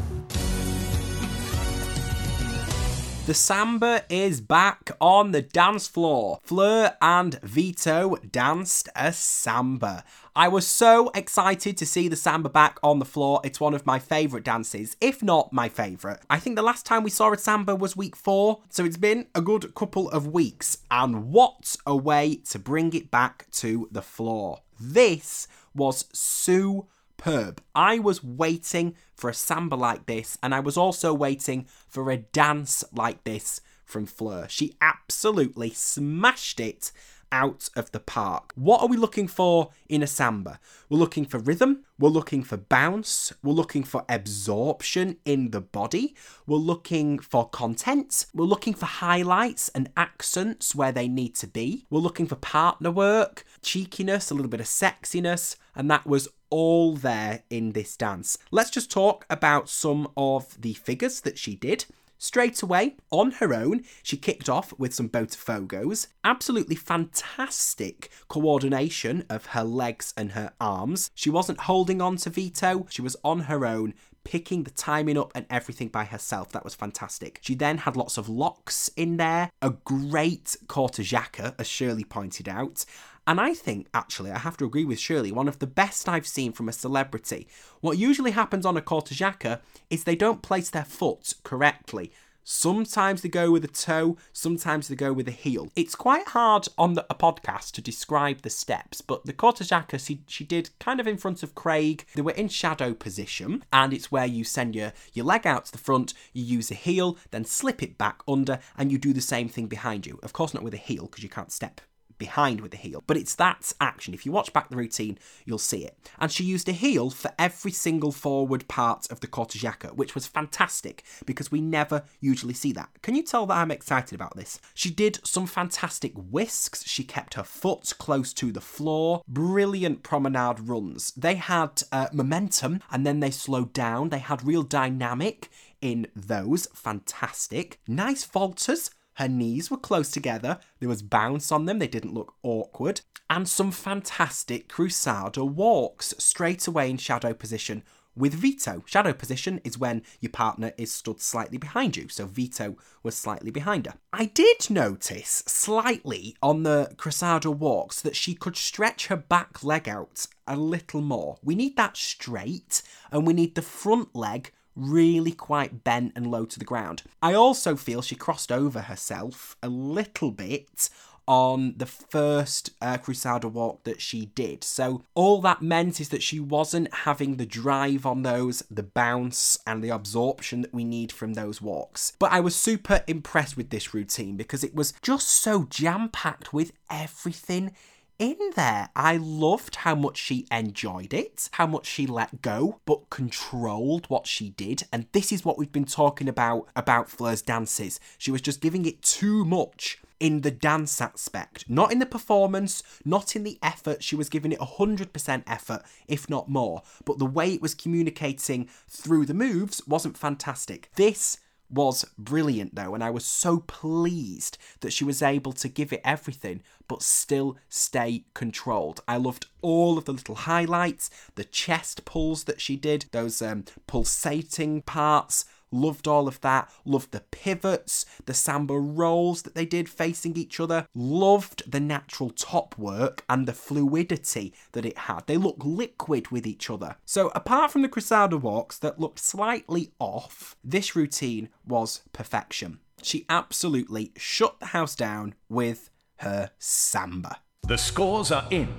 The 3.27 3.33
samba 3.33 4.05
is 4.09 4.39
back 4.39 4.91
on 5.01 5.33
the 5.33 5.41
dance 5.41 5.85
floor. 5.85 6.39
Fleur 6.43 6.95
and 7.01 7.37
Vito 7.41 8.15
danced 8.31 8.87
a 8.95 9.11
samba. 9.11 10.05
I 10.33 10.47
was 10.47 10.65
so 10.65 11.09
excited 11.09 11.75
to 11.75 11.85
see 11.85 12.07
the 12.07 12.15
samba 12.15 12.47
back 12.47 12.79
on 12.81 12.99
the 12.99 13.05
floor. 13.05 13.41
It's 13.43 13.59
one 13.59 13.73
of 13.73 13.85
my 13.85 13.99
favourite 13.99 14.45
dances, 14.45 14.95
if 15.01 15.21
not 15.21 15.51
my 15.51 15.67
favourite. 15.67 16.19
I 16.29 16.39
think 16.39 16.55
the 16.55 16.61
last 16.61 16.85
time 16.85 17.03
we 17.03 17.09
saw 17.09 17.33
a 17.33 17.37
samba 17.37 17.75
was 17.75 17.97
week 17.97 18.15
four, 18.15 18.61
so 18.69 18.85
it's 18.85 18.95
been 18.95 19.27
a 19.35 19.41
good 19.41 19.75
couple 19.75 20.09
of 20.09 20.27
weeks. 20.27 20.77
And 20.89 21.29
what 21.29 21.75
a 21.85 21.97
way 21.97 22.37
to 22.51 22.57
bring 22.57 22.93
it 22.93 23.11
back 23.11 23.51
to 23.55 23.89
the 23.91 24.01
floor. 24.01 24.61
This 24.79 25.49
was 25.75 26.05
Sue 26.13 26.87
superb. 27.17 27.61
I 27.75 27.99
was 27.99 28.23
waiting 28.23 28.95
for 29.15 29.29
a 29.29 29.33
samba 29.33 29.75
like 29.75 30.05
this, 30.05 30.37
and 30.41 30.53
I 30.53 30.59
was 30.59 30.77
also 30.77 31.13
waiting 31.13 31.67
for 31.87 32.11
a 32.11 32.17
dance 32.17 32.83
like 32.93 33.23
this 33.23 33.61
from 33.85 34.05
Fleur. 34.05 34.47
She 34.49 34.75
absolutely 34.81 35.71
smashed 35.71 36.59
it 36.59 36.91
out 37.29 37.69
of 37.75 37.91
the 37.91 37.99
park. 37.99 38.53
What 38.55 38.81
are 38.81 38.87
we 38.87 38.95
looking 38.95 39.27
for 39.27 39.71
in 39.89 40.01
a 40.01 40.07
samba? 40.07 40.61
We're 40.89 40.97
looking 40.97 41.25
for 41.25 41.39
rhythm, 41.39 41.83
we're 41.99 42.07
looking 42.07 42.41
for 42.41 42.55
bounce, 42.55 43.33
we're 43.43 43.51
looking 43.51 43.83
for 43.83 44.05
absorption 44.07 45.17
in 45.25 45.51
the 45.51 45.59
body, 45.59 46.15
we're 46.45 46.57
looking 46.57 47.19
for 47.19 47.49
content, 47.49 48.27
we're 48.33 48.45
looking 48.45 48.73
for 48.73 48.85
highlights 48.85 49.67
and 49.69 49.89
accents 49.97 50.73
where 50.73 50.93
they 50.93 51.09
need 51.09 51.35
to 51.35 51.47
be, 51.47 51.85
we're 51.89 51.99
looking 51.99 52.27
for 52.27 52.35
partner 52.35 52.91
work, 52.91 53.43
cheekiness, 53.61 54.31
a 54.31 54.33
little 54.33 54.49
bit 54.49 54.61
of 54.61 54.67
sexiness, 54.67 55.57
and 55.75 55.91
that 55.91 56.07
was 56.07 56.29
all 56.49 56.95
there 56.95 57.43
in 57.49 57.73
this 57.73 57.95
dance. 57.97 58.37
Let's 58.51 58.69
just 58.69 58.91
talk 58.91 59.25
about 59.29 59.69
some 59.69 60.09
of 60.17 60.59
the 60.61 60.73
figures 60.73 61.21
that 61.21 61.37
she 61.37 61.55
did. 61.55 61.85
Straight 62.19 62.63
away, 62.63 62.95
on 63.11 63.31
her 63.33 63.53
own, 63.53 63.83
she 64.01 64.17
kicked 64.17 64.49
off 64.49 64.73
with 64.79 64.93
some 64.93 65.07
Botafogos. 65.07 66.07
Absolutely 66.23 66.75
fantastic 66.75 68.09
coordination 68.27 69.23
of 69.29 69.47
her 69.47 69.63
legs 69.63 70.15
and 70.17 70.31
her 70.31 70.51
arms. 70.59 71.11
She 71.13 71.29
wasn't 71.29 71.61
holding 71.61 72.01
on 72.01 72.17
to 72.17 72.31
Vito, 72.31 72.87
she 72.89 73.03
was 73.03 73.15
on 73.23 73.41
her 73.41 73.67
own, 73.67 73.93
picking 74.23 74.63
the 74.63 74.71
timing 74.71 75.17
up 75.17 75.31
and 75.35 75.45
everything 75.49 75.89
by 75.89 76.05
herself. 76.05 76.51
That 76.51 76.63
was 76.63 76.75
fantastic. 76.75 77.39
She 77.43 77.53
then 77.53 77.79
had 77.79 77.95
lots 77.95 78.17
of 78.17 78.27
locks 78.27 78.89
in 78.97 79.17
there, 79.17 79.51
a 79.61 79.69
great 79.69 80.57
corta 80.67 81.55
as 81.59 81.67
Shirley 81.67 82.03
pointed 82.03 82.49
out, 82.49 82.83
and 83.27 83.41
I 83.41 83.53
think, 83.53 83.87
actually, 83.93 84.31
I 84.31 84.39
have 84.39 84.55
to 84.57 84.65
agree 84.65 84.85
with 84.85 84.99
Shirley, 84.99 85.33
one 85.33 85.49
of 85.49 85.59
the 85.59 85.67
best 85.67 86.07
I've 86.07 86.25
seen 86.25 86.53
from 86.53 86.69
a 86.69 86.73
celebrity. 86.73 87.49
What 87.81 87.97
usually 87.97 88.31
happens 88.31 88.65
on 88.65 88.77
a 88.77 88.81
corta 88.81 89.59
is 89.89 90.03
they 90.05 90.15
don't 90.15 90.41
place 90.41 90.69
their 90.69 90.85
foot 90.85 91.33
correctly. 91.43 92.13
Sometimes 92.45 93.21
they 93.21 93.27
go 93.27 93.51
with 93.51 93.65
a 93.65 93.67
toe, 93.67 94.15
sometimes 94.31 94.87
they 94.87 94.95
go 94.95 95.11
with 95.11 95.27
a 95.27 95.31
heel. 95.31 95.69
It's 95.75 95.93
quite 95.95 96.29
hard 96.29 96.69
on 96.77 96.93
the, 96.93 97.05
a 97.09 97.15
podcast 97.15 97.71
to 97.71 97.81
describe 97.81 98.43
the 98.43 98.49
steps, 98.49 99.01
but 99.01 99.25
the 99.25 99.33
corta 99.33 99.99
she, 99.99 100.21
she 100.27 100.45
did 100.45 100.69
kind 100.79 101.01
of 101.01 101.07
in 101.07 101.17
front 101.17 101.43
of 101.43 101.53
Craig. 101.53 102.05
They 102.15 102.21
were 102.21 102.31
in 102.31 102.47
shadow 102.47 102.93
position, 102.93 103.65
and 103.73 103.91
it's 103.91 104.09
where 104.09 104.25
you 104.25 104.45
send 104.45 104.73
your, 104.73 104.93
your 105.11 105.25
leg 105.25 105.45
out 105.45 105.65
to 105.65 105.71
the 105.73 105.77
front, 105.77 106.13
you 106.31 106.45
use 106.45 106.71
a 106.71 106.75
heel, 106.75 107.17
then 107.31 107.43
slip 107.43 107.83
it 107.83 107.97
back 107.97 108.21
under, 108.25 108.59
and 108.77 108.89
you 108.89 108.97
do 108.97 109.11
the 109.11 109.19
same 109.19 109.49
thing 109.49 109.67
behind 109.67 110.05
you. 110.05 110.17
Of 110.23 110.31
course, 110.31 110.53
not 110.53 110.63
with 110.63 110.73
a 110.73 110.77
heel, 110.77 111.07
because 111.07 111.23
you 111.23 111.29
can't 111.29 111.51
step 111.51 111.81
behind 112.17 112.61
with 112.61 112.71
the 112.71 112.77
heel. 112.77 113.03
But 113.05 113.17
it's 113.17 113.35
that 113.35 113.73
action. 113.79 114.13
If 114.13 114.25
you 114.25 114.31
watch 114.31 114.53
back 114.53 114.69
the 114.69 114.75
routine, 114.75 115.17
you'll 115.45 115.57
see 115.57 115.83
it. 115.83 115.97
And 116.19 116.31
she 116.31 116.43
used 116.43 116.69
a 116.69 116.73
heel 116.73 117.09
for 117.09 117.31
every 117.37 117.71
single 117.71 118.11
forward 118.11 118.67
part 118.67 119.09
of 119.11 119.19
the 119.19 119.27
corta 119.27 119.57
jaca, 119.57 119.93
which 119.93 120.15
was 120.15 120.27
fantastic 120.27 121.03
because 121.25 121.51
we 121.51 121.61
never 121.61 122.03
usually 122.19 122.53
see 122.53 122.71
that. 122.73 122.89
Can 123.01 123.15
you 123.15 123.23
tell 123.23 123.45
that 123.45 123.57
I'm 123.57 123.71
excited 123.71 124.15
about 124.15 124.35
this? 124.35 124.59
She 124.73 124.89
did 124.89 125.19
some 125.25 125.45
fantastic 125.47 126.13
whisks. 126.15 126.83
She 126.87 127.03
kept 127.03 127.35
her 127.35 127.43
foot 127.43 127.93
close 127.97 128.33
to 128.33 128.51
the 128.51 128.61
floor. 128.61 129.21
Brilliant 129.27 130.03
promenade 130.03 130.59
runs. 130.59 131.11
They 131.11 131.35
had 131.35 131.83
uh, 131.91 132.07
momentum 132.13 132.81
and 132.91 133.05
then 133.05 133.19
they 133.19 133.31
slowed 133.31 133.73
down. 133.73 134.09
They 134.09 134.19
had 134.19 134.43
real 134.45 134.63
dynamic 134.63 135.49
in 135.81 136.07
those. 136.15 136.67
Fantastic. 136.73 137.79
Nice 137.87 138.25
voltas. 138.25 138.89
Her 139.17 139.27
knees 139.27 139.71
were 139.71 139.77
close 139.77 140.11
together. 140.11 140.59
There 140.79 140.89
was 140.89 141.01
bounce 141.01 141.51
on 141.51 141.65
them. 141.65 141.79
They 141.79 141.87
didn't 141.87 142.13
look 142.13 142.35
awkward. 142.43 143.01
And 143.29 143.49
some 143.49 143.71
fantastic 143.71 144.69
Cruzado 144.69 145.43
walks 145.43 146.13
straight 146.19 146.67
away 146.67 146.89
in 146.89 146.97
shadow 146.97 147.33
position 147.33 147.83
with 148.15 148.33
Vito. 148.33 148.83
Shadow 148.85 149.13
position 149.13 149.59
is 149.63 149.77
when 149.77 150.03
your 150.19 150.31
partner 150.31 150.71
is 150.77 150.91
stood 150.91 151.19
slightly 151.19 151.57
behind 151.57 151.97
you, 151.97 152.09
so 152.09 152.25
Vito 152.25 152.75
was 153.03 153.15
slightly 153.15 153.51
behind 153.51 153.87
her. 153.87 153.95
I 154.13 154.25
did 154.25 154.69
notice 154.69 155.43
slightly 155.47 156.35
on 156.41 156.63
the 156.63 156.93
Cruzado 156.97 157.51
walks 157.51 158.01
that 158.01 158.15
she 158.15 158.33
could 158.33 158.55
stretch 158.55 159.07
her 159.07 159.17
back 159.17 159.63
leg 159.63 159.89
out 159.89 160.27
a 160.47 160.55
little 160.55 161.01
more. 161.01 161.37
We 161.43 161.55
need 161.55 161.75
that 161.77 161.97
straight, 161.97 162.81
and 163.11 163.25
we 163.25 163.33
need 163.33 163.55
the 163.55 163.61
front 163.61 164.15
leg 164.15 164.51
really 164.77 165.31
quite 165.31 165.83
bent 165.83 166.13
and 166.15 166.29
low 166.29 166.45
to 166.45 166.59
the 166.59 166.65
ground. 166.65 167.03
I 167.21 167.33
also 167.33 167.75
feel 167.75 168.01
she 168.01 168.15
crossed 168.15 168.51
over 168.51 168.81
herself 168.81 169.57
a 169.61 169.69
little 169.69 170.31
bit 170.31 170.89
on 171.27 171.73
the 171.75 171.85
first 171.85 172.71
uh, 172.81 172.97
Cruzado 172.97 173.51
walk 173.51 173.83
that 173.83 173.99
she 173.99 174.27
did. 174.27 174.63
So 174.63 175.03
all 175.13 175.41
that 175.41 175.61
meant 175.61 175.99
is 175.99 176.09
that 176.09 176.23
she 176.23 176.39
wasn't 176.39 176.93
having 176.93 177.35
the 177.35 177.45
drive 177.45 178.05
on 178.05 178.23
those, 178.23 178.63
the 178.71 178.83
bounce 178.83 179.59
and 179.67 179.83
the 179.83 179.89
absorption 179.89 180.61
that 180.61 180.73
we 180.73 180.85
need 180.85 181.11
from 181.11 181.33
those 181.33 181.61
walks. 181.61 182.13
But 182.17 182.31
I 182.31 182.39
was 182.39 182.55
super 182.55 183.03
impressed 183.07 183.57
with 183.57 183.71
this 183.71 183.93
routine 183.93 184.37
because 184.37 184.63
it 184.63 184.73
was 184.73 184.93
just 185.01 185.29
so 185.29 185.65
jam 185.65 186.09
packed 186.09 186.53
with 186.53 186.71
everything 186.89 187.73
in 188.19 188.37
there. 188.55 188.89
I 188.95 189.17
loved 189.17 189.77
how 189.77 189.95
much 189.95 190.17
she 190.17 190.47
enjoyed 190.51 191.13
it, 191.13 191.49
how 191.53 191.67
much 191.67 191.85
she 191.85 192.07
let 192.07 192.41
go, 192.41 192.79
but 192.85 193.09
controlled 193.09 194.05
what 194.07 194.27
she 194.27 194.49
did. 194.49 194.83
And 194.91 195.07
this 195.11 195.31
is 195.31 195.45
what 195.45 195.57
we've 195.57 195.71
been 195.71 195.85
talking 195.85 196.27
about 196.27 196.67
about 196.75 197.09
Fleur's 197.09 197.41
dances. 197.41 197.99
She 198.17 198.31
was 198.31 198.41
just 198.41 198.61
giving 198.61 198.85
it 198.85 199.01
too 199.01 199.45
much 199.45 199.99
in 200.19 200.41
the 200.41 200.51
dance 200.51 200.99
aspect, 200.99 201.69
not 201.69 201.91
in 201.91 201.99
the 201.99 202.05
performance, 202.05 202.81
not 203.05 203.35
in 203.35 203.43
the 203.43 203.59
effort. 203.61 204.03
She 204.03 204.15
was 204.15 204.29
giving 204.29 204.51
it 204.51 204.59
100% 204.59 205.43
effort, 205.45 205.83
if 206.07 206.29
not 206.29 206.49
more. 206.49 206.81
But 207.05 207.19
the 207.19 207.25
way 207.25 207.53
it 207.53 207.61
was 207.61 207.75
communicating 207.75 208.67
through 208.87 209.25
the 209.25 209.33
moves 209.33 209.85
wasn't 209.87 210.17
fantastic. 210.17 210.89
This 210.95 211.37
was 211.69 212.05
brilliant 212.17 212.75
though, 212.75 212.93
and 212.93 213.03
I 213.03 213.09
was 213.09 213.25
so 213.25 213.59
pleased 213.59 214.57
that 214.81 214.93
she 214.93 215.03
was 215.03 215.21
able 215.21 215.53
to 215.53 215.67
give 215.67 215.91
it 215.91 216.01
everything 216.03 216.61
but 216.87 217.03
still 217.03 217.57
stay 217.69 218.23
controlled. 218.33 219.01
I 219.07 219.17
loved 219.17 219.47
all 219.61 219.97
of 219.97 220.05
the 220.05 220.13
little 220.13 220.35
highlights, 220.35 221.09
the 221.35 221.43
chest 221.43 222.05
pulls 222.05 222.45
that 222.45 222.61
she 222.61 222.75
did, 222.75 223.05
those 223.11 223.41
um, 223.41 223.65
pulsating 223.87 224.81
parts. 224.83 225.45
Loved 225.71 226.07
all 226.07 226.27
of 226.27 226.41
that. 226.41 226.71
Loved 226.85 227.11
the 227.11 227.21
pivots, 227.31 228.05
the 228.25 228.33
samba 228.33 228.79
rolls 228.79 229.43
that 229.43 229.55
they 229.55 229.65
did 229.65 229.89
facing 229.89 230.35
each 230.37 230.59
other. 230.59 230.87
Loved 230.93 231.69
the 231.69 231.79
natural 231.79 232.29
top 232.29 232.77
work 232.77 233.23
and 233.29 233.47
the 233.47 233.53
fluidity 233.53 234.53
that 234.71 234.85
it 234.85 234.97
had. 234.97 235.27
They 235.27 235.37
look 235.37 235.57
liquid 235.59 236.29
with 236.29 236.47
each 236.47 236.69
other. 236.69 236.95
So, 237.05 237.31
apart 237.35 237.71
from 237.71 237.81
the 237.81 237.89
Cruzado 237.89 238.37
walks 238.37 238.77
that 238.79 238.99
looked 238.99 239.19
slightly 239.19 239.91
off, 239.99 240.55
this 240.63 240.95
routine 240.95 241.49
was 241.65 242.01
perfection. 242.13 242.79
She 243.03 243.25
absolutely 243.29 244.11
shut 244.17 244.59
the 244.59 244.67
house 244.67 244.95
down 244.95 245.35
with 245.49 245.89
her 246.17 246.51
samba. 246.57 247.41
The 247.67 247.77
scores 247.77 248.31
are 248.31 248.47
in. 248.49 248.69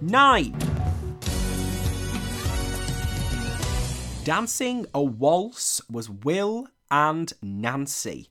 Nine. 0.00 0.81
Dancing 4.24 4.86
a 4.94 5.02
waltz 5.02 5.80
was 5.90 6.08
Will 6.08 6.68
and 6.92 7.32
Nancy. 7.42 8.30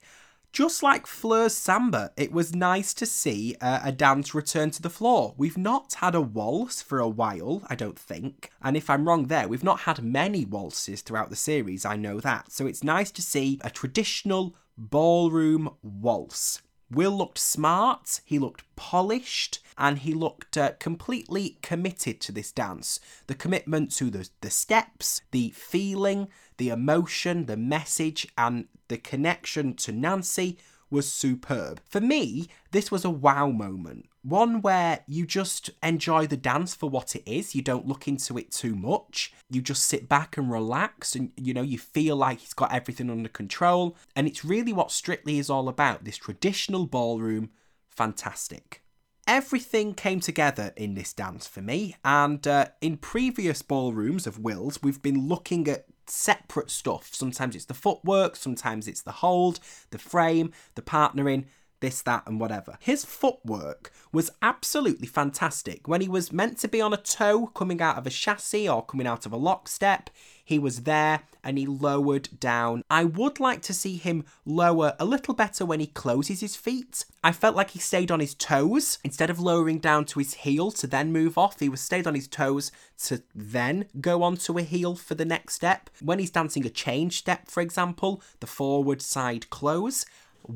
Just 0.53 0.81
like 0.81 1.05
Fleur's 1.05 1.53
samba, 1.53 2.11
it 2.15 2.31
was 2.31 2.55
nice 2.55 2.93
to 2.93 3.05
see 3.05 3.57
uh, 3.59 3.81
a 3.83 3.91
dance 3.91 4.33
return 4.33 4.71
to 4.71 4.81
the 4.81 4.89
floor. 4.89 5.33
We've 5.35 5.57
not 5.57 5.95
had 5.95 6.15
a 6.15 6.21
waltz 6.21 6.81
for 6.81 6.99
a 6.99 7.09
while, 7.09 7.63
I 7.67 7.75
don't 7.75 7.99
think. 7.99 8.51
And 8.61 8.77
if 8.77 8.89
I'm 8.89 9.05
wrong 9.05 9.27
there, 9.27 9.49
we've 9.49 9.65
not 9.65 9.81
had 9.81 10.01
many 10.01 10.45
waltzes 10.45 11.01
throughout 11.01 11.29
the 11.29 11.35
series, 11.35 11.83
I 11.83 11.97
know 11.97 12.21
that. 12.21 12.53
So 12.53 12.65
it's 12.67 12.85
nice 12.85 13.11
to 13.11 13.21
see 13.21 13.59
a 13.61 13.69
traditional 13.69 14.55
ballroom 14.77 15.71
waltz. 15.83 16.61
Will 16.91 17.17
looked 17.17 17.37
smart, 17.37 18.19
he 18.25 18.37
looked 18.37 18.63
polished, 18.75 19.59
and 19.77 19.99
he 19.99 20.13
looked 20.13 20.57
uh, 20.57 20.73
completely 20.77 21.57
committed 21.61 22.19
to 22.19 22.33
this 22.33 22.51
dance. 22.51 22.99
The 23.27 23.33
commitment 23.33 23.91
to 23.93 24.09
the, 24.09 24.29
the 24.41 24.49
steps, 24.49 25.21
the 25.31 25.51
feeling, 25.51 26.27
the 26.57 26.67
emotion, 26.67 27.45
the 27.45 27.55
message, 27.55 28.27
and 28.37 28.65
the 28.89 28.97
connection 28.97 29.73
to 29.75 29.93
Nancy 29.93 30.57
was 30.91 31.11
superb. 31.11 31.81
For 31.89 32.01
me, 32.01 32.49
this 32.71 32.91
was 32.91 33.05
a 33.05 33.09
wow 33.09 33.47
moment. 33.47 34.07
One 34.23 34.61
where 34.61 34.99
you 35.07 35.25
just 35.25 35.71
enjoy 35.81 36.27
the 36.27 36.37
dance 36.37 36.75
for 36.75 36.89
what 36.89 37.15
it 37.15 37.23
is. 37.25 37.55
You 37.55 37.63
don't 37.63 37.87
look 37.87 38.07
into 38.07 38.37
it 38.37 38.51
too 38.51 38.75
much. 38.75 39.33
You 39.49 39.61
just 39.61 39.85
sit 39.85 40.07
back 40.07 40.37
and 40.37 40.51
relax 40.51 41.15
and 41.15 41.31
you 41.35 41.53
know, 41.53 41.63
you 41.63 41.79
feel 41.79 42.15
like 42.15 42.39
he's 42.39 42.53
got 42.53 42.73
everything 42.73 43.09
under 43.09 43.29
control. 43.29 43.95
And 44.15 44.27
it's 44.27 44.45
really 44.45 44.73
what 44.73 44.91
Strictly 44.91 45.39
is 45.39 45.49
all 45.49 45.67
about 45.67 46.03
this 46.03 46.17
traditional 46.17 46.85
ballroom. 46.85 47.49
Fantastic. 47.89 48.83
Everything 49.27 49.93
came 49.93 50.19
together 50.19 50.73
in 50.75 50.95
this 50.95 51.13
dance 51.13 51.47
for 51.47 51.61
me, 51.61 51.95
and 52.03 52.45
uh, 52.47 52.65
in 52.81 52.97
previous 52.97 53.61
ballrooms 53.61 54.25
of 54.25 54.39
Will's, 54.39 54.81
we've 54.81 55.01
been 55.01 55.27
looking 55.27 55.67
at 55.67 55.85
separate 56.11 56.69
stuff. 56.69 57.09
Sometimes 57.13 57.55
it's 57.55 57.65
the 57.65 57.73
footwork, 57.73 58.35
sometimes 58.35 58.87
it's 58.87 59.01
the 59.01 59.11
hold, 59.11 59.59
the 59.91 59.97
frame, 59.97 60.51
the 60.75 60.81
partnering, 60.81 61.45
this, 61.81 62.01
that, 62.03 62.23
and 62.25 62.39
whatever. 62.39 62.77
His 62.79 63.03
footwork 63.03 63.91
was 64.13 64.31
absolutely 64.41 65.07
fantastic. 65.07 65.87
When 65.87 66.01
he 66.01 66.07
was 66.07 66.31
meant 66.31 66.57
to 66.59 66.67
be 66.67 66.81
on 66.81 66.93
a 66.93 66.97
toe 66.97 67.47
coming 67.47 67.81
out 67.81 67.97
of 67.97 68.07
a 68.07 68.09
chassis 68.09 68.69
or 68.69 68.85
coming 68.85 69.07
out 69.07 69.25
of 69.25 69.33
a 69.33 69.37
lock 69.37 69.67
step, 69.67 70.09
he 70.43 70.59
was 70.59 70.83
there 70.83 71.21
and 71.43 71.57
he 71.57 71.65
lowered 71.65 72.29
down. 72.39 72.83
I 72.89 73.05
would 73.05 73.39
like 73.39 73.61
to 73.63 73.73
see 73.73 73.97
him 73.97 74.25
lower 74.45 74.95
a 74.99 75.05
little 75.05 75.33
better 75.33 75.65
when 75.65 75.79
he 75.79 75.87
closes 75.87 76.41
his 76.41 76.55
feet. 76.55 77.05
I 77.23 77.31
felt 77.31 77.55
like 77.55 77.71
he 77.71 77.79
stayed 77.79 78.11
on 78.11 78.19
his 78.19 78.35
toes 78.35 78.99
instead 79.03 79.29
of 79.29 79.39
lowering 79.39 79.79
down 79.79 80.05
to 80.05 80.19
his 80.19 80.33
heel 80.35 80.71
to 80.71 80.87
then 80.87 81.11
move 81.11 81.37
off. 81.37 81.59
He 81.59 81.69
was 81.69 81.81
stayed 81.81 82.05
on 82.05 82.15
his 82.15 82.27
toes 82.27 82.71
to 83.05 83.23
then 83.33 83.85
go 83.99 84.23
onto 84.23 84.57
a 84.57 84.63
heel 84.63 84.95
for 84.95 85.15
the 85.15 85.25
next 85.25 85.55
step. 85.55 85.89
When 86.01 86.19
he's 86.19 86.31
dancing 86.31 86.65
a 86.65 86.69
change 86.69 87.19
step, 87.19 87.47
for 87.47 87.61
example, 87.61 88.21
the 88.39 88.47
forward 88.47 89.01
side 89.01 89.49
close, 89.49 90.05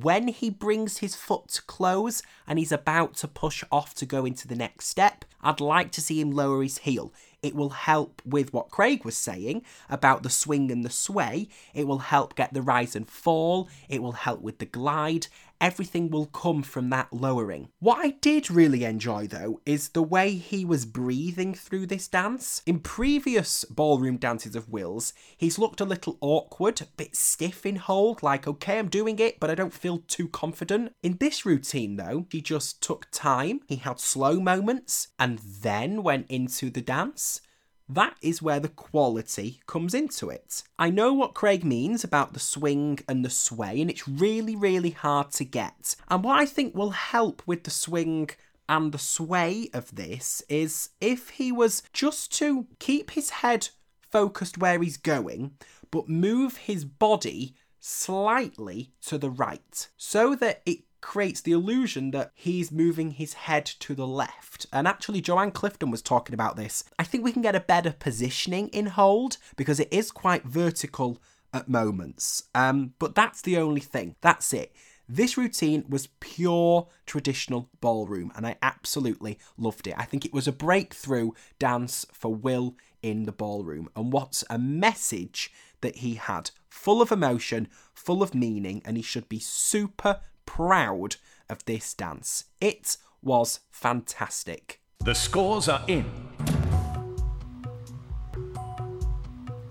when 0.04 0.28
he 0.28 0.50
brings 0.50 0.98
his 0.98 1.16
foot 1.16 1.48
to 1.50 1.62
close 1.64 2.22
and 2.48 2.60
he's 2.60 2.72
about 2.72 3.16
to 3.16 3.28
push 3.28 3.64
off 3.72 3.94
to 3.96 4.06
go 4.06 4.26
into 4.26 4.48
the 4.48 4.56
next 4.56 4.88
step, 4.88 5.26
I'd 5.42 5.62
like 5.62 5.92
to 5.94 6.02
see 6.02 6.20
him 6.20 6.32
lower 6.32 6.64
his 6.64 6.80
heel. 6.80 7.14
It 7.42 7.56
will 7.56 7.70
help 7.70 8.22
with 8.26 8.54
what 8.54 8.72
Craig 8.72 9.06
was 9.06 9.16
saying 9.16 9.62
about 9.90 10.24
the 10.24 10.30
swing 10.30 10.72
and 10.72 10.84
the 10.84 10.90
sway. 10.90 11.48
It 11.74 11.88
will 11.88 12.00
help 12.00 12.36
get 12.36 12.54
the 12.54 12.62
rise 12.62 12.96
and 12.96 13.08
fall. 13.08 13.70
It 13.88 14.02
will 14.02 14.14
help 14.14 14.42
with 14.42 14.58
the 14.58 14.66
glide. 14.66 15.28
Everything 15.62 16.10
will 16.10 16.26
come 16.26 16.64
from 16.64 16.90
that 16.90 17.12
lowering. 17.12 17.70
What 17.80 18.00
I 18.00 18.12
did 18.12 18.52
really 18.52 18.84
enjoy 18.84 19.28
though 19.28 19.62
is 19.66 19.90
the 19.90 20.04
way 20.04 20.32
he 20.32 20.66
was 20.66 20.86
breathing 20.86 21.54
through 21.54 21.88
this 21.88 22.08
dance. 22.08 22.62
In 22.66 22.80
previous 22.80 23.64
ballroom 23.66 24.18
dances 24.18 24.56
of 24.56 24.70
Will's, 24.70 25.14
he's 25.38 25.58
looked 25.58 25.82
a 25.82 25.86
little 25.86 26.18
awkward, 26.22 26.82
a 26.82 26.88
bit 26.98 27.16
stiff 27.16 27.66
in 27.66 27.78
hold, 27.78 28.22
like, 28.22 28.48
okay, 28.48 28.80
I'm 28.80 28.90
doing 28.90 29.20
it, 29.20 29.40
but 29.40 29.50
I 29.50 29.56
don't 29.56 29.74
feel 29.74 30.00
too 30.08 30.28
confident. 30.28 30.94
In 31.02 31.18
this 31.18 31.46
routine 31.46 31.96
though, 31.96 32.26
he 32.30 32.42
just 32.42 32.82
took 32.82 33.08
time, 33.12 33.62
he 33.68 33.78
had 33.78 34.00
slow 34.00 34.40
moments, 34.40 35.10
and 35.18 35.40
then 35.40 36.04
went 36.04 36.30
into 36.30 36.70
the 36.70 36.82
dance. 36.82 37.42
That 37.88 38.16
is 38.22 38.42
where 38.42 38.60
the 38.60 38.70
quality 38.70 39.62
comes 39.68 39.94
into 39.94 40.30
it. 40.30 40.64
I 40.80 40.90
know 40.90 41.14
what 41.14 41.36
Craig 41.36 41.64
means 41.64 42.04
about 42.04 42.34
the 42.34 42.40
swing 42.40 43.00
and 43.08 43.24
the 43.24 43.30
sway, 43.30 43.80
and 43.80 43.90
it's 43.90 44.08
really, 44.08 44.56
really 44.56 44.90
hard 44.92 45.32
to 45.34 45.44
get. 45.44 45.96
And 46.10 46.24
what 46.24 46.40
I 46.40 46.46
think 46.46 46.74
will 46.74 46.92
help 46.92 47.44
with 47.46 47.64
the 47.64 47.72
swing 47.72 48.32
and 48.68 48.92
the 48.92 48.98
sway 48.98 49.70
of 49.74 49.96
this 49.96 50.42
is 50.50 50.90
if 51.00 51.30
he 51.30 51.52
was 51.52 51.84
just 51.94 52.36
to 52.40 52.66
keep 52.80 53.12
his 53.12 53.30
head 53.30 53.70
focused 54.12 54.58
where 54.58 54.82
he's 54.82 54.98
going, 54.98 55.52
but 55.92 56.10
move 56.10 56.58
his 56.58 56.86
body 56.86 57.56
slightly 57.80 58.92
to 59.00 59.18
the 59.20 59.30
right 59.30 59.90
so 59.96 60.34
that 60.34 60.64
it 60.66 60.80
creates 61.06 61.40
the 61.40 61.52
illusion 61.52 62.10
that 62.10 62.32
he's 62.34 62.72
moving 62.72 63.12
his 63.12 63.34
head 63.34 63.64
to 63.64 63.94
the 63.94 64.08
left. 64.08 64.66
And 64.74 64.88
actually, 64.88 65.22
Joanne 65.22 65.52
Clifton 65.52 65.92
was 65.92 66.02
talking 66.02 66.34
about 66.34 66.56
this. 66.56 66.84
I 66.98 67.04
think 67.04 67.24
we 67.24 67.32
can 67.32 67.44
get 67.44 67.56
a 67.56 67.60
better 67.60 67.94
positioning 67.98 68.70
in 68.70 68.88
hold 68.88 69.38
because 69.56 69.80
it 69.80 69.88
is 69.92 70.10
quite 70.10 70.46
vertical 70.46 71.22
at 71.54 71.70
moments. 71.70 72.46
Um, 72.56 72.96
but 72.98 73.14
that's 73.14 73.44
the 73.44 73.56
only 73.58 73.82
thing. 73.82 74.16
That's 74.22 74.52
it. 74.52 74.76
This 75.08 75.38
routine 75.38 75.86
was 75.88 76.08
pure 76.20 76.88
traditional 77.06 77.70
ballroom, 77.82 78.32
and 78.36 78.48
I 78.48 78.58
absolutely 78.64 79.38
loved 79.60 79.86
it. 79.86 79.94
I 79.96 80.06
think 80.06 80.26
it 80.26 80.34
was 80.34 80.48
a 80.48 80.52
breakthrough 80.52 81.32
dance 81.60 82.08
for 82.12 82.34
Will 82.34 82.76
in 83.04 83.26
the 83.26 83.32
ballroom. 83.32 83.90
And 83.96 84.12
what's 84.12 84.44
a 84.50 84.58
message 84.58 85.52
that 85.82 85.98
he 85.98 86.16
had, 86.16 86.50
full 86.68 87.00
of 87.00 87.12
emotion, 87.12 87.68
full 87.94 88.24
of 88.24 88.34
meaning, 88.34 88.82
and 88.84 88.98
he 88.98 89.04
should 89.04 89.30
be 89.30 89.40
super 89.40 90.22
proud 90.46 91.18
of 91.50 91.64
this 91.66 91.94
dance. 91.94 92.46
It 92.60 92.98
was 93.22 93.62
fantastic. 93.72 94.82
The 95.04 95.14
scores 95.14 95.68
are 95.68 95.84
in. 95.88 96.06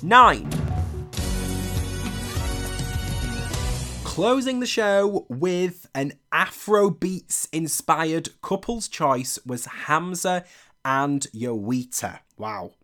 Nine. 0.02 0.50
Closing 4.04 4.60
the 4.60 4.66
show 4.66 5.26
with 5.28 5.88
an 5.94 6.12
Afrobeats 6.32 7.48
inspired 7.52 8.40
couple's 8.42 8.86
choice 8.86 9.38
was 9.44 9.64
Hamza 9.66 10.44
and 10.84 11.22
Jowita. 11.34 12.20
Wow. 12.36 12.74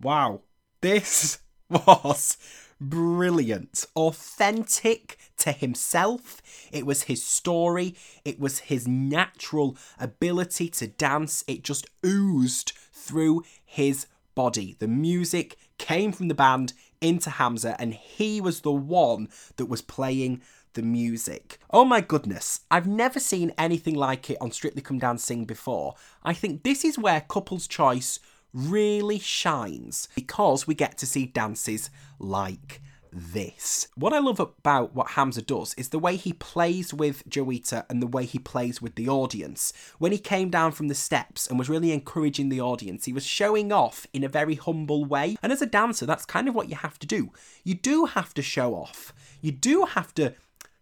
Wow. 0.00 0.42
This 0.80 1.40
was 1.68 2.38
brilliant. 2.80 3.84
Authentic 3.94 5.18
to 5.38 5.52
himself. 5.52 6.42
It 6.72 6.86
was 6.86 7.04
his 7.04 7.24
story. 7.24 7.94
It 8.24 8.38
was 8.38 8.60
his 8.60 8.86
natural 8.86 9.76
ability 9.98 10.68
to 10.70 10.86
dance. 10.86 11.44
It 11.46 11.62
just 11.62 11.86
oozed 12.04 12.72
through 12.92 13.44
his 13.64 14.06
body. 14.34 14.76
The 14.78 14.88
music 14.88 15.56
came 15.78 16.12
from 16.12 16.28
the 16.28 16.34
band 16.34 16.72
into 17.00 17.30
Hamza, 17.30 17.76
and 17.78 17.94
he 17.94 18.40
was 18.40 18.60
the 18.60 18.72
one 18.72 19.28
that 19.56 19.66
was 19.66 19.82
playing 19.82 20.42
the 20.74 20.82
music. 20.82 21.58
Oh 21.70 21.84
my 21.84 22.00
goodness, 22.00 22.60
I've 22.70 22.86
never 22.86 23.18
seen 23.18 23.52
anything 23.58 23.94
like 23.94 24.30
it 24.30 24.38
on 24.40 24.52
Strictly 24.52 24.82
Come 24.82 24.98
Dancing 24.98 25.44
before. 25.44 25.94
I 26.22 26.34
think 26.34 26.62
this 26.62 26.84
is 26.84 26.98
where 26.98 27.22
Couple's 27.22 27.66
Choice 27.66 28.20
really 28.52 29.18
shines 29.18 30.08
because 30.14 30.66
we 30.66 30.74
get 30.74 30.98
to 30.98 31.06
see 31.06 31.26
dances 31.26 31.90
like 32.18 32.80
this. 33.12 33.88
What 33.94 34.12
I 34.12 34.18
love 34.18 34.40
about 34.40 34.94
what 34.94 35.10
Hamza 35.12 35.42
does 35.42 35.74
is 35.74 35.88
the 35.88 35.98
way 35.98 36.16
he 36.16 36.32
plays 36.32 36.92
with 36.92 37.28
Jowita 37.28 37.84
and 37.88 38.02
the 38.02 38.06
way 38.06 38.24
he 38.24 38.38
plays 38.38 38.82
with 38.82 38.94
the 38.94 39.08
audience. 39.08 39.72
When 39.98 40.12
he 40.12 40.18
came 40.18 40.50
down 40.50 40.72
from 40.72 40.88
the 40.88 40.94
steps 40.94 41.46
and 41.46 41.58
was 41.58 41.70
really 41.70 41.92
encouraging 41.92 42.48
the 42.48 42.60
audience, 42.60 43.06
he 43.06 43.12
was 43.12 43.24
showing 43.24 43.72
off 43.72 44.06
in 44.12 44.22
a 44.22 44.28
very 44.28 44.54
humble 44.54 45.04
way. 45.04 45.36
And 45.42 45.52
as 45.52 45.62
a 45.62 45.66
dancer, 45.66 46.06
that's 46.06 46.26
kind 46.26 46.48
of 46.48 46.54
what 46.54 46.68
you 46.68 46.76
have 46.76 46.98
to 46.98 47.06
do. 47.06 47.32
You 47.64 47.74
do 47.74 48.04
have 48.04 48.34
to 48.34 48.42
show 48.42 48.74
off. 48.74 49.14
You 49.40 49.52
do 49.52 49.84
have 49.84 50.14
to 50.14 50.34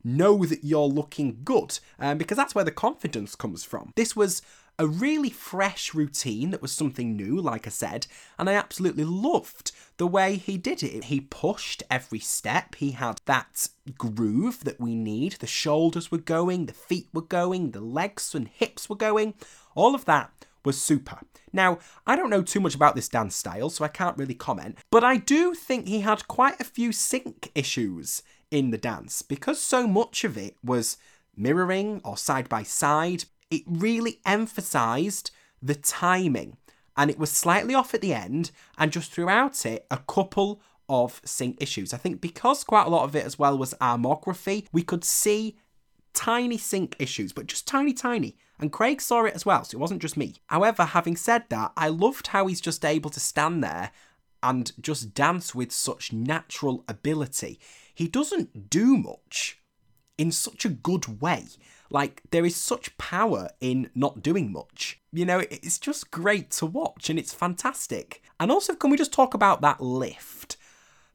know 0.03 0.44
that 0.44 0.64
you're 0.64 0.87
looking 0.87 1.38
good 1.44 1.79
um, 1.98 2.18
because 2.18 2.37
that's 2.37 2.55
where 2.55 2.64
the 2.64 2.70
confidence 2.70 3.35
comes 3.35 3.64
from. 3.64 3.92
This 3.96 4.14
was 4.14 4.42
a 4.78 4.87
really 4.87 5.30
fresh 5.30 5.94
routine 5.94 6.50
that 6.50 6.62
was 6.62 6.72
something 6.72 7.16
new, 7.16 7.40
like 7.40 7.66
I 7.66 7.70
said, 7.70 8.06
and 8.38 8.50
I 8.50 8.54
absolutely 8.54 9.04
loved 9.04 9.72
the 9.96 10.06
way 10.06 10.37
he 10.37 10.58
did 10.58 10.82
it. 10.82 11.04
He 11.04 11.20
pushed 11.20 11.82
every 11.90 12.18
step, 12.18 12.74
he 12.76 12.92
had 12.92 13.20
that 13.26 13.68
groove 13.96 14.64
that 14.64 14.80
we 14.80 14.94
need. 14.94 15.32
The 15.34 15.46
shoulders 15.46 16.10
were 16.10 16.18
going, 16.18 16.66
the 16.66 16.72
feet 16.72 17.08
were 17.12 17.22
going, 17.22 17.70
the 17.70 17.80
legs 17.80 18.34
and 18.34 18.48
hips 18.48 18.88
were 18.88 18.96
going. 18.96 19.34
All 19.74 19.94
of 19.94 20.04
that 20.06 20.30
was 20.64 20.80
super. 20.80 21.20
Now, 21.52 21.78
I 22.06 22.16
don't 22.16 22.30
know 22.30 22.42
too 22.42 22.60
much 22.60 22.74
about 22.74 22.96
this 22.96 23.08
dance 23.08 23.37
style, 23.37 23.70
so 23.70 23.84
I 23.84 23.88
can't 23.88 24.18
really 24.18 24.34
comment, 24.34 24.78
but 24.90 25.04
I 25.04 25.18
do 25.18 25.54
think 25.54 25.87
he 25.87 26.00
had 26.00 26.26
quite 26.26 26.60
a 26.60 26.64
few 26.64 26.90
sync 26.90 27.52
issues 27.54 28.22
in 28.50 28.70
the 28.70 28.78
dance 28.78 29.22
because 29.22 29.60
so 29.60 29.87
much 29.87 30.24
of 30.24 30.37
it 30.37 30.56
was 30.64 30.96
mirroring 31.37 32.00
or 32.04 32.16
side 32.16 32.48
by 32.48 32.62
side 32.62 33.24
it 33.54 33.62
really 33.66 34.20
emphasized 34.24 35.30
the 35.62 35.74
timing 35.74 36.56
and 36.96 37.10
it 37.10 37.18
was 37.18 37.30
slightly 37.30 37.74
off 37.74 37.94
at 37.94 38.00
the 38.00 38.14
end 38.14 38.50
and 38.78 38.92
just 38.92 39.10
throughout 39.10 39.64
it 39.66 39.86
a 39.90 39.98
couple 39.98 40.60
of 40.88 41.20
sync 41.24 41.60
issues. 41.60 41.94
I 41.94 41.96
think 41.96 42.20
because 42.20 42.64
quite 42.64 42.86
a 42.86 42.90
lot 42.90 43.04
of 43.04 43.16
it 43.16 43.24
as 43.24 43.38
well 43.38 43.56
was 43.56 43.74
armography, 43.74 44.66
we 44.72 44.82
could 44.82 45.04
see 45.04 45.56
tiny 46.12 46.58
sync 46.58 46.96
issues, 46.98 47.32
but 47.32 47.46
just 47.46 47.66
tiny, 47.66 47.92
tiny. 47.92 48.36
And 48.58 48.72
Craig 48.72 49.00
saw 49.00 49.24
it 49.24 49.34
as 49.34 49.44
well, 49.44 49.64
so 49.64 49.76
it 49.76 49.80
wasn't 49.80 50.02
just 50.02 50.16
me. 50.16 50.36
However, 50.46 50.84
having 50.84 51.16
said 51.16 51.44
that, 51.48 51.72
I 51.76 51.88
loved 51.88 52.28
how 52.28 52.46
he's 52.46 52.60
just 52.60 52.84
able 52.84 53.10
to 53.10 53.20
stand 53.20 53.64
there 53.64 53.90
and 54.42 54.70
just 54.80 55.14
dance 55.14 55.54
with 55.54 55.72
such 55.72 56.12
natural 56.12 56.84
ability. 56.86 57.58
He 57.94 58.06
doesn't 58.06 58.70
do 58.70 58.96
much 58.96 59.58
in 60.16 60.30
such 60.30 60.64
a 60.64 60.68
good 60.68 61.20
way. 61.20 61.46
Like, 61.90 62.22
there 62.30 62.44
is 62.44 62.56
such 62.56 62.96
power 62.98 63.48
in 63.60 63.90
not 63.94 64.22
doing 64.22 64.52
much. 64.52 65.00
You 65.12 65.24
know, 65.24 65.40
it's 65.50 65.78
just 65.78 66.10
great 66.10 66.50
to 66.52 66.66
watch 66.66 67.10
and 67.10 67.18
it's 67.18 67.34
fantastic. 67.34 68.22
And 68.40 68.50
also, 68.50 68.74
can 68.74 68.90
we 68.90 68.96
just 68.96 69.12
talk 69.12 69.34
about 69.34 69.60
that 69.60 69.80
lift? 69.80 70.56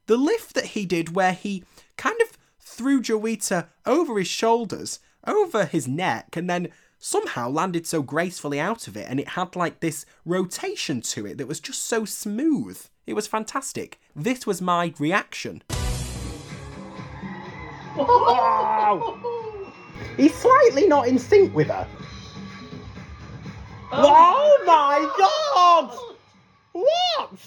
The 0.06 0.16
lift 0.16 0.54
that 0.54 0.66
he 0.66 0.86
did 0.86 1.14
where 1.14 1.32
he 1.32 1.64
kind 1.96 2.20
of 2.22 2.38
threw 2.58 3.02
Jowita 3.02 3.66
over 3.84 4.18
his 4.18 4.28
shoulders, 4.28 5.00
over 5.26 5.66
his 5.66 5.86
neck, 5.86 6.36
and 6.36 6.48
then 6.48 6.68
somehow 6.98 7.48
landed 7.48 7.86
so 7.86 8.02
gracefully 8.02 8.60
out 8.60 8.88
of 8.88 8.96
it. 8.96 9.06
And 9.08 9.20
it 9.20 9.30
had 9.30 9.56
like 9.56 9.80
this 9.80 10.06
rotation 10.24 11.00
to 11.02 11.26
it 11.26 11.38
that 11.38 11.48
was 11.48 11.60
just 11.60 11.82
so 11.82 12.04
smooth. 12.04 12.80
It 13.06 13.14
was 13.14 13.26
fantastic. 13.26 14.00
This 14.14 14.46
was 14.46 14.62
my 14.62 14.94
reaction. 14.98 15.62
He's 20.16 20.34
slightly 20.34 20.86
not 20.86 21.08
in 21.08 21.18
sync 21.18 21.54
with 21.54 21.68
her. 21.68 21.86
Oh, 23.92 24.62
my 24.66 25.10
god! 25.18 25.98
What? 26.72 27.38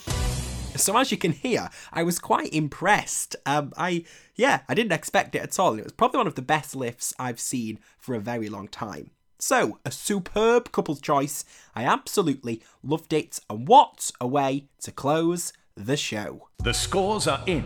So 0.76 0.98
as 0.98 1.12
you 1.12 1.18
can 1.18 1.32
hear, 1.32 1.70
I 1.92 2.04
was 2.04 2.20
quite 2.20 2.54
impressed. 2.54 3.36
Um, 3.46 3.74
I 3.78 4.06
yeah, 4.36 4.62
I 4.68 4.74
didn't 4.74 4.92
expect 4.92 5.36
it 5.36 5.42
at 5.42 5.60
all. 5.60 5.78
It 5.78 5.84
was 5.84 5.94
probably 5.94 6.18
one 6.18 6.28
of 6.28 6.36
the 6.36 6.42
best 6.42 6.76
lifts 6.76 7.14
I've 7.20 7.40
seen 7.40 7.80
for 8.00 8.16
a 8.16 8.20
very 8.20 8.50
long 8.50 8.68
time. 8.68 9.12
So, 9.40 9.80
a 9.86 9.92
superb 9.92 10.72
couple's 10.72 11.02
choice. 11.02 11.44
I 11.76 11.84
absolutely 11.84 12.64
loved 12.82 13.14
it. 13.14 13.40
And 13.50 13.68
what 13.68 14.12
a 14.22 14.28
way 14.28 14.68
to 14.82 14.92
close 14.92 15.54
the 15.76 15.98
show. 15.98 16.48
The 16.64 16.74
scores 16.74 17.28
are 17.28 17.44
in. 17.46 17.66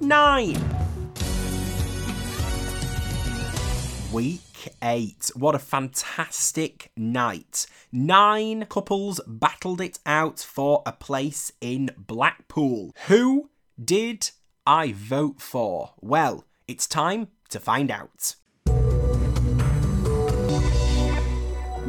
Nine. 0.00 0.85
Week 4.12 4.40
eight. 4.82 5.30
What 5.34 5.54
a 5.54 5.58
fantastic 5.58 6.90
night. 6.96 7.66
Nine 7.90 8.64
couples 8.66 9.20
battled 9.26 9.80
it 9.80 9.98
out 10.06 10.38
for 10.38 10.82
a 10.86 10.92
place 10.92 11.52
in 11.60 11.90
Blackpool. 11.98 12.94
Who 13.08 13.50
did 13.82 14.30
I 14.64 14.92
vote 14.92 15.40
for? 15.40 15.94
Well, 16.00 16.44
it's 16.68 16.86
time 16.86 17.28
to 17.50 17.58
find 17.58 17.90
out. 17.90 18.36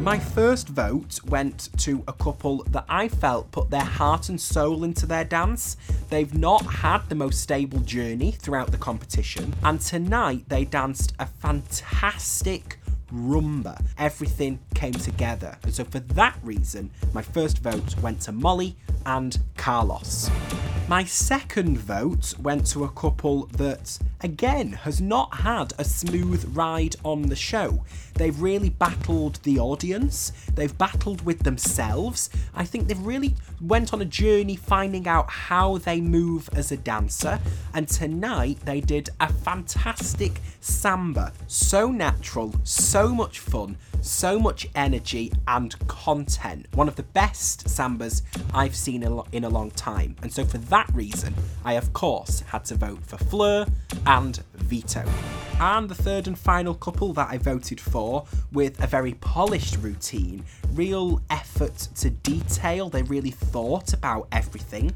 My 0.07 0.19
first 0.19 0.69
vote 0.69 1.19
went 1.25 1.67
to 1.79 2.01
a 2.07 2.13
couple 2.13 2.63
that 2.69 2.85
I 2.87 3.09
felt 3.09 3.51
put 3.51 3.69
their 3.69 3.83
heart 3.83 4.29
and 4.29 4.39
soul 4.39 4.85
into 4.85 5.05
their 5.05 5.25
dance. 5.25 5.75
They've 6.09 6.33
not 6.33 6.61
had 6.65 7.09
the 7.09 7.15
most 7.15 7.41
stable 7.41 7.81
journey 7.81 8.31
throughout 8.31 8.71
the 8.71 8.77
competition, 8.77 9.53
and 9.63 9.81
tonight 9.81 10.45
they 10.47 10.63
danced 10.63 11.13
a 11.19 11.25
fantastic 11.25 12.79
rumba. 13.13 13.83
Everything 13.97 14.59
came 14.73 14.93
together. 14.93 15.57
And 15.63 15.75
so, 15.75 15.83
for 15.83 15.99
that 15.99 16.37
reason, 16.41 16.89
my 17.11 17.21
first 17.21 17.57
vote 17.57 17.97
went 17.97 18.21
to 18.21 18.31
Molly 18.31 18.77
and 19.05 19.37
Carlos. 19.57 20.31
My 20.89 21.03
second 21.03 21.77
vote 21.77 22.33
went 22.39 22.65
to 22.67 22.85
a 22.85 22.89
couple 22.89 23.47
that, 23.47 23.99
again, 24.21 24.71
has 24.71 25.01
not 25.01 25.35
had 25.35 25.73
a 25.77 25.83
smooth 25.83 26.55
ride 26.55 26.95
on 27.03 27.23
the 27.23 27.35
show. 27.35 27.83
They've 28.13 28.41
really 28.41 28.69
battled 28.69 29.35
the 29.43 29.59
audience, 29.59 30.31
they've 30.55 30.75
battled 30.77 31.25
with 31.25 31.39
themselves. 31.39 32.29
I 32.55 32.63
think 32.63 32.87
they've 32.87 32.97
really 33.05 33.35
went 33.59 33.93
on 33.93 34.01
a 34.01 34.05
journey 34.05 34.55
finding 34.55 35.09
out 35.09 35.29
how 35.29 35.77
they 35.77 35.99
move 35.99 36.49
as 36.55 36.71
a 36.71 36.77
dancer, 36.77 37.37
and 37.73 37.89
tonight 37.89 38.59
they 38.63 38.79
did 38.79 39.09
a 39.19 39.27
fantastic 39.27 40.39
samba. 40.61 41.33
So 41.47 41.91
natural, 41.91 42.55
so 42.63 43.13
much 43.13 43.39
fun, 43.39 43.75
so 44.01 44.39
much 44.39 44.67
energy 44.75 45.31
and 45.47 45.75
content. 45.87 46.67
One 46.73 46.87
of 46.87 46.95
the 46.95 47.03
best 47.03 47.67
sambas 47.67 48.21
I've 48.53 48.75
seen 48.75 49.03
in 49.31 49.43
a 49.43 49.49
long 49.49 49.71
time. 49.71 50.15
And 50.21 50.31
so, 50.31 50.45
for 50.45 50.57
that 50.57 50.89
reason, 50.93 51.33
I 51.65 51.73
of 51.73 51.93
course 51.93 52.41
had 52.41 52.65
to 52.65 52.75
vote 52.75 53.05
for 53.05 53.17
Fleur 53.17 53.65
and 54.05 54.37
Vito. 54.53 55.03
And 55.59 55.89
the 55.89 55.95
third 55.95 56.27
and 56.27 56.37
final 56.37 56.75
couple 56.75 57.13
that 57.13 57.29
I 57.31 57.39
voted 57.39 57.79
for, 57.79 58.25
with 58.51 58.81
a 58.83 58.85
very 58.85 59.13
polished 59.15 59.77
routine, 59.77 60.45
real 60.73 61.19
effort 61.31 61.75
to 61.95 62.11
detail. 62.11 62.89
They 62.89 63.01
really 63.01 63.31
thought 63.31 63.93
about 63.93 64.27
everything. 64.31 64.93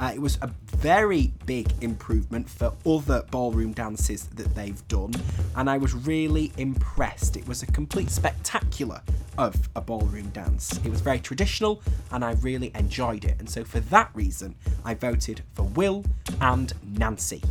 Uh, 0.00 0.10
it 0.12 0.20
was 0.20 0.36
a 0.42 0.50
very 0.76 1.32
big 1.46 1.72
improvement 1.80 2.50
for 2.50 2.72
other 2.84 3.22
ballroom 3.30 3.72
dances 3.72 4.24
that 4.34 4.52
they've 4.54 4.86
done, 4.88 5.12
and 5.54 5.70
I 5.70 5.78
was 5.78 5.94
really 5.94 6.52
impressed. 6.56 7.36
It 7.36 7.46
was 7.46 7.62
a 7.62 7.66
complete 7.66 8.10
spectacular 8.10 9.02
of 9.38 9.68
a 9.76 9.80
ballroom 9.80 10.30
dance. 10.30 10.76
It 10.84 10.90
was 10.90 11.00
very 11.00 11.20
traditional, 11.20 11.82
and 12.10 12.24
I 12.24 12.32
really 12.32 12.72
enjoyed 12.74 13.24
it. 13.24 13.36
And 13.38 13.48
so, 13.48 13.62
for 13.62 13.78
that 13.80 14.10
reason, 14.14 14.56
I 14.84 14.94
voted 14.94 15.42
for 15.54 15.62
Will 15.62 16.04
and 16.40 16.72
Nancy. 16.82 17.42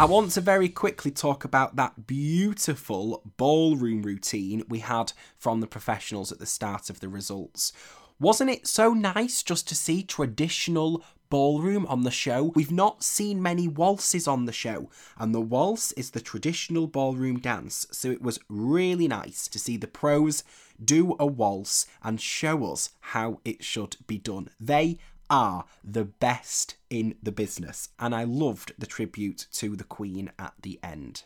I 0.00 0.06
want 0.06 0.30
to 0.30 0.40
very 0.40 0.70
quickly 0.70 1.10
talk 1.10 1.44
about 1.44 1.76
that 1.76 2.06
beautiful 2.06 3.22
ballroom 3.36 4.00
routine 4.00 4.62
we 4.66 4.78
had 4.78 5.12
from 5.36 5.60
the 5.60 5.66
professionals 5.66 6.32
at 6.32 6.38
the 6.38 6.46
start 6.46 6.88
of 6.88 7.00
the 7.00 7.08
results. 7.10 7.70
Wasn't 8.18 8.48
it 8.48 8.66
so 8.66 8.94
nice 8.94 9.42
just 9.42 9.68
to 9.68 9.74
see 9.74 10.02
traditional 10.02 11.04
ballroom 11.28 11.84
on 11.84 12.04
the 12.04 12.10
show? 12.10 12.44
We've 12.54 12.72
not 12.72 13.04
seen 13.04 13.42
many 13.42 13.68
waltzes 13.68 14.26
on 14.26 14.46
the 14.46 14.54
show, 14.54 14.88
and 15.18 15.34
the 15.34 15.40
waltz 15.42 15.92
is 15.92 16.12
the 16.12 16.22
traditional 16.22 16.86
ballroom 16.86 17.38
dance, 17.38 17.86
so 17.90 18.10
it 18.10 18.22
was 18.22 18.40
really 18.48 19.06
nice 19.06 19.48
to 19.48 19.58
see 19.58 19.76
the 19.76 19.86
pros 19.86 20.44
do 20.82 21.14
a 21.20 21.26
waltz 21.26 21.86
and 22.02 22.18
show 22.22 22.72
us 22.72 22.88
how 23.00 23.40
it 23.44 23.62
should 23.62 23.98
be 24.06 24.16
done. 24.16 24.48
They 24.58 24.96
are 25.30 25.64
the 25.84 26.04
best 26.04 26.74
in 26.90 27.14
the 27.22 27.32
business, 27.32 27.90
and 27.98 28.14
I 28.14 28.24
loved 28.24 28.72
the 28.78 28.86
tribute 28.86 29.46
to 29.52 29.76
the 29.76 29.84
Queen 29.84 30.32
at 30.38 30.54
the 30.60 30.80
end. 30.82 31.22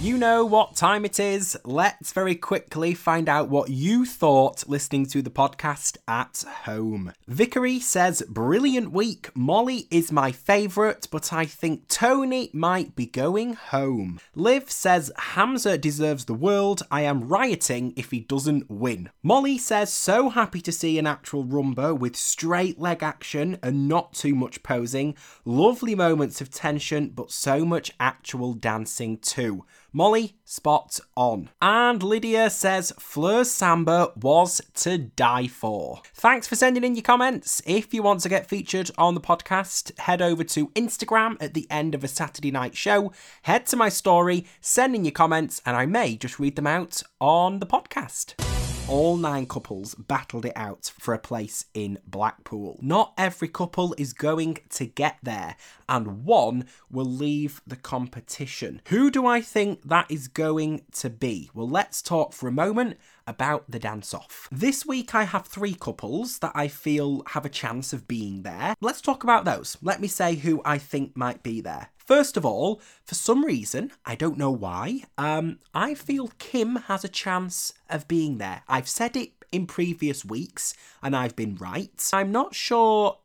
You 0.00 0.16
know 0.16 0.46
what 0.46 0.76
time 0.76 1.04
it 1.04 1.20
is. 1.20 1.58
Let's 1.62 2.14
very 2.14 2.34
quickly 2.34 2.94
find 2.94 3.28
out 3.28 3.50
what 3.50 3.68
you 3.68 4.06
thought 4.06 4.66
listening 4.66 5.04
to 5.08 5.20
the 5.20 5.28
podcast 5.28 5.98
at 6.08 6.42
home. 6.64 7.12
Vickery 7.28 7.80
says, 7.80 8.22
Brilliant 8.26 8.92
week. 8.92 9.28
Molly 9.34 9.88
is 9.90 10.10
my 10.10 10.32
favourite, 10.32 11.06
but 11.10 11.34
I 11.34 11.44
think 11.44 11.86
Tony 11.88 12.48
might 12.54 12.96
be 12.96 13.04
going 13.04 13.52
home. 13.52 14.20
Liv 14.34 14.70
says, 14.70 15.12
Hamza 15.18 15.76
deserves 15.76 16.24
the 16.24 16.32
world. 16.32 16.82
I 16.90 17.02
am 17.02 17.28
rioting 17.28 17.92
if 17.94 18.10
he 18.10 18.20
doesn't 18.20 18.70
win. 18.70 19.10
Molly 19.22 19.58
says, 19.58 19.92
So 19.92 20.30
happy 20.30 20.62
to 20.62 20.72
see 20.72 20.98
an 20.98 21.06
actual 21.06 21.44
rumba 21.44 21.96
with 21.96 22.16
straight 22.16 22.80
leg 22.80 23.02
action 23.02 23.58
and 23.62 23.86
not 23.86 24.14
too 24.14 24.34
much 24.34 24.62
posing. 24.62 25.14
Lovely 25.44 25.94
moments 25.94 26.40
of 26.40 26.50
tension, 26.50 27.10
but 27.10 27.30
so 27.30 27.66
much 27.66 27.92
actual 28.00 28.54
dancing 28.54 29.18
too. 29.18 29.66
Molly, 29.92 30.36
spot 30.44 31.00
on. 31.16 31.50
And 31.60 32.02
Lydia 32.02 32.50
says 32.50 32.92
Fleur 32.98 33.44
Samba 33.44 34.12
was 34.16 34.60
to 34.74 34.98
die 34.98 35.48
for. 35.48 36.02
Thanks 36.14 36.46
for 36.46 36.56
sending 36.56 36.84
in 36.84 36.94
your 36.94 37.02
comments. 37.02 37.60
If 37.66 37.92
you 37.92 38.02
want 38.02 38.20
to 38.20 38.28
get 38.28 38.48
featured 38.48 38.90
on 38.96 39.14
the 39.14 39.20
podcast, 39.20 39.98
head 39.98 40.22
over 40.22 40.44
to 40.44 40.68
Instagram 40.68 41.36
at 41.40 41.54
the 41.54 41.66
end 41.70 41.94
of 41.94 42.04
a 42.04 42.08
Saturday 42.08 42.50
night 42.50 42.76
show, 42.76 43.12
head 43.42 43.66
to 43.66 43.76
my 43.76 43.88
story, 43.88 44.46
send 44.60 44.94
in 44.94 45.04
your 45.04 45.12
comments, 45.12 45.60
and 45.66 45.76
I 45.76 45.86
may 45.86 46.16
just 46.16 46.38
read 46.38 46.56
them 46.56 46.66
out 46.66 47.02
on 47.20 47.58
the 47.58 47.66
podcast 47.66 48.49
all 48.90 49.16
nine 49.16 49.46
couples 49.46 49.94
battled 49.94 50.44
it 50.44 50.52
out 50.56 50.90
for 50.98 51.14
a 51.14 51.18
place 51.18 51.66
in 51.74 51.96
Blackpool. 52.08 52.76
Not 52.82 53.12
every 53.16 53.46
couple 53.46 53.94
is 53.96 54.12
going 54.12 54.58
to 54.70 54.84
get 54.84 55.18
there, 55.22 55.54
and 55.88 56.24
one 56.24 56.64
will 56.90 57.06
leave 57.06 57.62
the 57.64 57.76
competition. 57.76 58.82
Who 58.88 59.10
do 59.12 59.26
I 59.26 59.42
think 59.42 59.82
that 59.84 60.10
is 60.10 60.26
going 60.26 60.82
to 60.94 61.08
be? 61.08 61.50
Well, 61.54 61.68
let's 61.68 62.02
talk 62.02 62.32
for 62.32 62.48
a 62.48 62.52
moment 62.52 62.96
about 63.28 63.70
the 63.70 63.78
dance 63.78 64.12
off. 64.12 64.48
This 64.50 64.84
week 64.84 65.14
I 65.14 65.22
have 65.22 65.46
three 65.46 65.74
couples 65.74 66.40
that 66.40 66.52
I 66.56 66.66
feel 66.66 67.22
have 67.28 67.46
a 67.46 67.50
chance 67.50 67.92
of 67.92 68.08
being 68.08 68.42
there. 68.42 68.74
Let's 68.80 69.00
talk 69.00 69.22
about 69.22 69.44
those. 69.44 69.76
Let 69.80 70.00
me 70.00 70.08
say 70.08 70.34
who 70.34 70.60
I 70.64 70.78
think 70.78 71.16
might 71.16 71.44
be 71.44 71.60
there. 71.60 71.90
First 72.10 72.36
of 72.36 72.44
all, 72.44 72.80
for 73.04 73.14
some 73.14 73.44
reason, 73.44 73.92
I 74.04 74.16
don't 74.16 74.36
know 74.36 74.50
why, 74.50 75.04
um, 75.16 75.60
I 75.72 75.94
feel 75.94 76.26
Kym 76.40 76.86
has 76.86 77.04
a 77.04 77.08
chance 77.08 77.72
of 77.88 78.08
being 78.08 78.38
there. 78.38 78.64
I've 78.66 78.88
said 78.88 79.16
it 79.16 79.30
in 79.52 79.68
previous 79.68 80.24
weeks 80.24 80.74
and 81.04 81.14
I've 81.14 81.36
been 81.36 81.54
right. 81.54 82.10
I'm 82.12 82.32
not 82.32 82.52
sure 82.52 83.18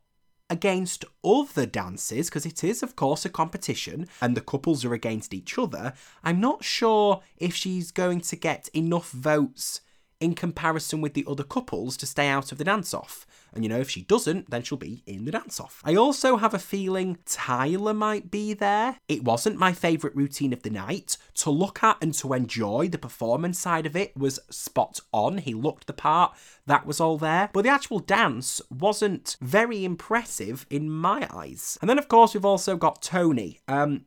against 0.52 1.04
other 1.24 1.66
dances, 1.66 2.30
because 2.30 2.46
it 2.46 2.64
is, 2.64 2.84
of 2.84 2.96
course, 2.96 3.26
a 3.26 3.30
competition 3.30 4.08
and 4.22 4.38
the 4.38 4.42
couples 4.42 4.86
are 4.86 4.94
against 4.94 5.34
each 5.34 5.58
other. 5.58 5.94
I'm 6.24 6.40
not 6.40 6.64
sure 6.64 7.24
if 7.38 7.56
she's 7.56 7.90
going 7.90 8.22
to 8.22 8.36
get 8.36 8.70
enough 8.72 9.10
votes 9.10 9.82
in 10.20 10.34
comparison 10.34 11.02
with 11.02 11.14
the 11.14 11.26
other 11.28 11.44
couples 11.44 11.98
to 11.98 12.06
stay 12.06 12.28
out 12.28 12.52
of 12.52 12.58
the 12.58 12.64
dance 12.64 12.94
off. 12.94 13.26
And 13.54 13.64
you 13.64 13.70
know, 13.70 13.80
if 13.80 13.90
she 13.90 14.02
doesn't, 14.02 14.50
then 14.50 14.64
she'll 14.64 14.78
be 14.78 15.04
in 15.06 15.26
the 15.26 15.32
dance 15.32 15.60
off. 15.60 15.82
I 15.86 15.96
also 15.96 16.38
have 16.38 16.54
a 16.54 16.60
feeling 16.60 17.18
Tyler 17.26 17.94
might 17.94 18.30
be 18.30 18.54
there. 18.54 18.98
It 19.08 19.24
wasn't 19.24 19.58
my 19.58 19.72
favourite 19.72 20.16
routine 20.16 20.54
of 20.54 20.64
the 20.64 20.70
night. 20.70 21.18
To 21.36 21.50
look 21.50 21.84
at 21.84 21.98
and 22.02 22.14
to 22.16 22.34
enjoy 22.34 22.90
the 22.90 22.98
performance 22.98 23.60
side 23.60 23.86
of 23.86 23.96
it 23.96 24.16
was 24.18 24.40
spot 24.50 25.00
on. 25.12 25.38
He 25.40 25.54
looked 25.54 25.88
the 25.88 25.94
part. 25.94 26.36
That 26.66 26.86
was 26.86 27.00
all 27.00 27.18
there. 27.18 27.50
But 27.54 27.64
the 27.64 27.70
actual 27.70 28.00
dance 28.00 28.62
wasn't 28.70 29.38
very 29.42 29.86
impressive 29.86 30.66
in 30.70 30.90
my 30.90 31.28
eyes. 31.32 31.78
And 31.82 31.90
then, 31.90 32.00
of 32.00 32.08
course, 32.08 32.34
we've 32.34 32.46
also 32.46 32.76
got 32.76 33.02
Tony. 33.02 33.60
Um, 33.68 34.06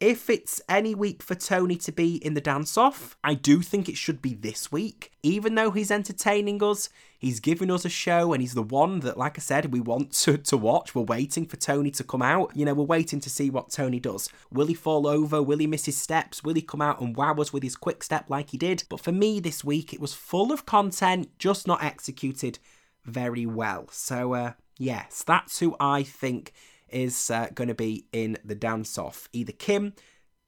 if 0.00 0.28
it's 0.28 0.60
any 0.68 0.94
week 0.94 1.22
for 1.22 1.34
Tony 1.34 1.76
to 1.76 1.92
be 1.92 2.16
in 2.16 2.34
the 2.34 2.40
dance 2.40 2.76
off, 2.76 3.16
I 3.22 3.34
do 3.34 3.62
think 3.62 3.88
it 3.88 3.96
should 3.96 4.20
be 4.20 4.34
this 4.34 4.70
week. 4.72 5.12
Even 5.22 5.54
though 5.54 5.70
he's 5.70 5.90
entertaining 5.90 6.62
us, 6.62 6.88
he's 7.18 7.40
giving 7.40 7.70
us 7.70 7.84
a 7.84 7.88
show, 7.88 8.32
and 8.32 8.42
he's 8.42 8.54
the 8.54 8.62
one 8.62 9.00
that, 9.00 9.16
like 9.16 9.38
I 9.38 9.40
said, 9.40 9.72
we 9.72 9.80
want 9.80 10.12
to, 10.12 10.36
to 10.36 10.56
watch. 10.56 10.94
We're 10.94 11.02
waiting 11.02 11.46
for 11.46 11.56
Tony 11.56 11.90
to 11.92 12.04
come 12.04 12.22
out. 12.22 12.54
You 12.56 12.64
know, 12.64 12.74
we're 12.74 12.84
waiting 12.84 13.20
to 13.20 13.30
see 13.30 13.50
what 13.50 13.70
Tony 13.70 14.00
does. 14.00 14.28
Will 14.52 14.66
he 14.66 14.74
fall 14.74 15.06
over? 15.06 15.42
Will 15.42 15.58
he 15.58 15.66
miss 15.66 15.86
his 15.86 15.96
steps? 15.96 16.42
Will 16.42 16.54
he 16.54 16.62
come 16.62 16.82
out 16.82 17.00
and 17.00 17.16
wow 17.16 17.34
us 17.34 17.52
with 17.52 17.62
his 17.62 17.76
quick 17.76 18.02
step 18.02 18.28
like 18.28 18.50
he 18.50 18.58
did? 18.58 18.84
But 18.88 19.00
for 19.00 19.12
me 19.12 19.40
this 19.40 19.64
week, 19.64 19.94
it 19.94 20.00
was 20.00 20.12
full 20.12 20.52
of 20.52 20.66
content, 20.66 21.30
just 21.38 21.66
not 21.66 21.82
executed 21.82 22.58
very 23.04 23.46
well. 23.46 23.86
So, 23.90 24.34
uh, 24.34 24.52
yes, 24.76 25.22
that's 25.26 25.60
who 25.60 25.76
I 25.78 26.02
think 26.02 26.52
is 26.94 27.30
uh, 27.30 27.48
going 27.54 27.68
to 27.68 27.74
be 27.74 28.06
in 28.12 28.38
the 28.44 28.54
dance 28.54 28.96
off. 28.96 29.28
Either 29.32 29.52
Kym, 29.52 29.92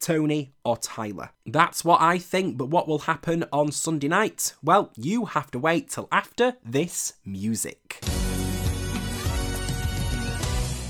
Tony, 0.00 0.54
or 0.64 0.76
Tyler. 0.76 1.30
That's 1.44 1.84
what 1.84 2.00
I 2.00 2.18
think, 2.18 2.56
but 2.56 2.68
what 2.70 2.88
will 2.88 3.00
happen 3.00 3.44
on 3.52 3.72
Sunday 3.72 4.08
night? 4.08 4.54
Well, 4.62 4.92
you 4.96 5.26
have 5.26 5.50
to 5.50 5.58
wait 5.58 5.90
till 5.90 6.08
after 6.12 6.56
this 6.64 7.14
music. 7.24 8.02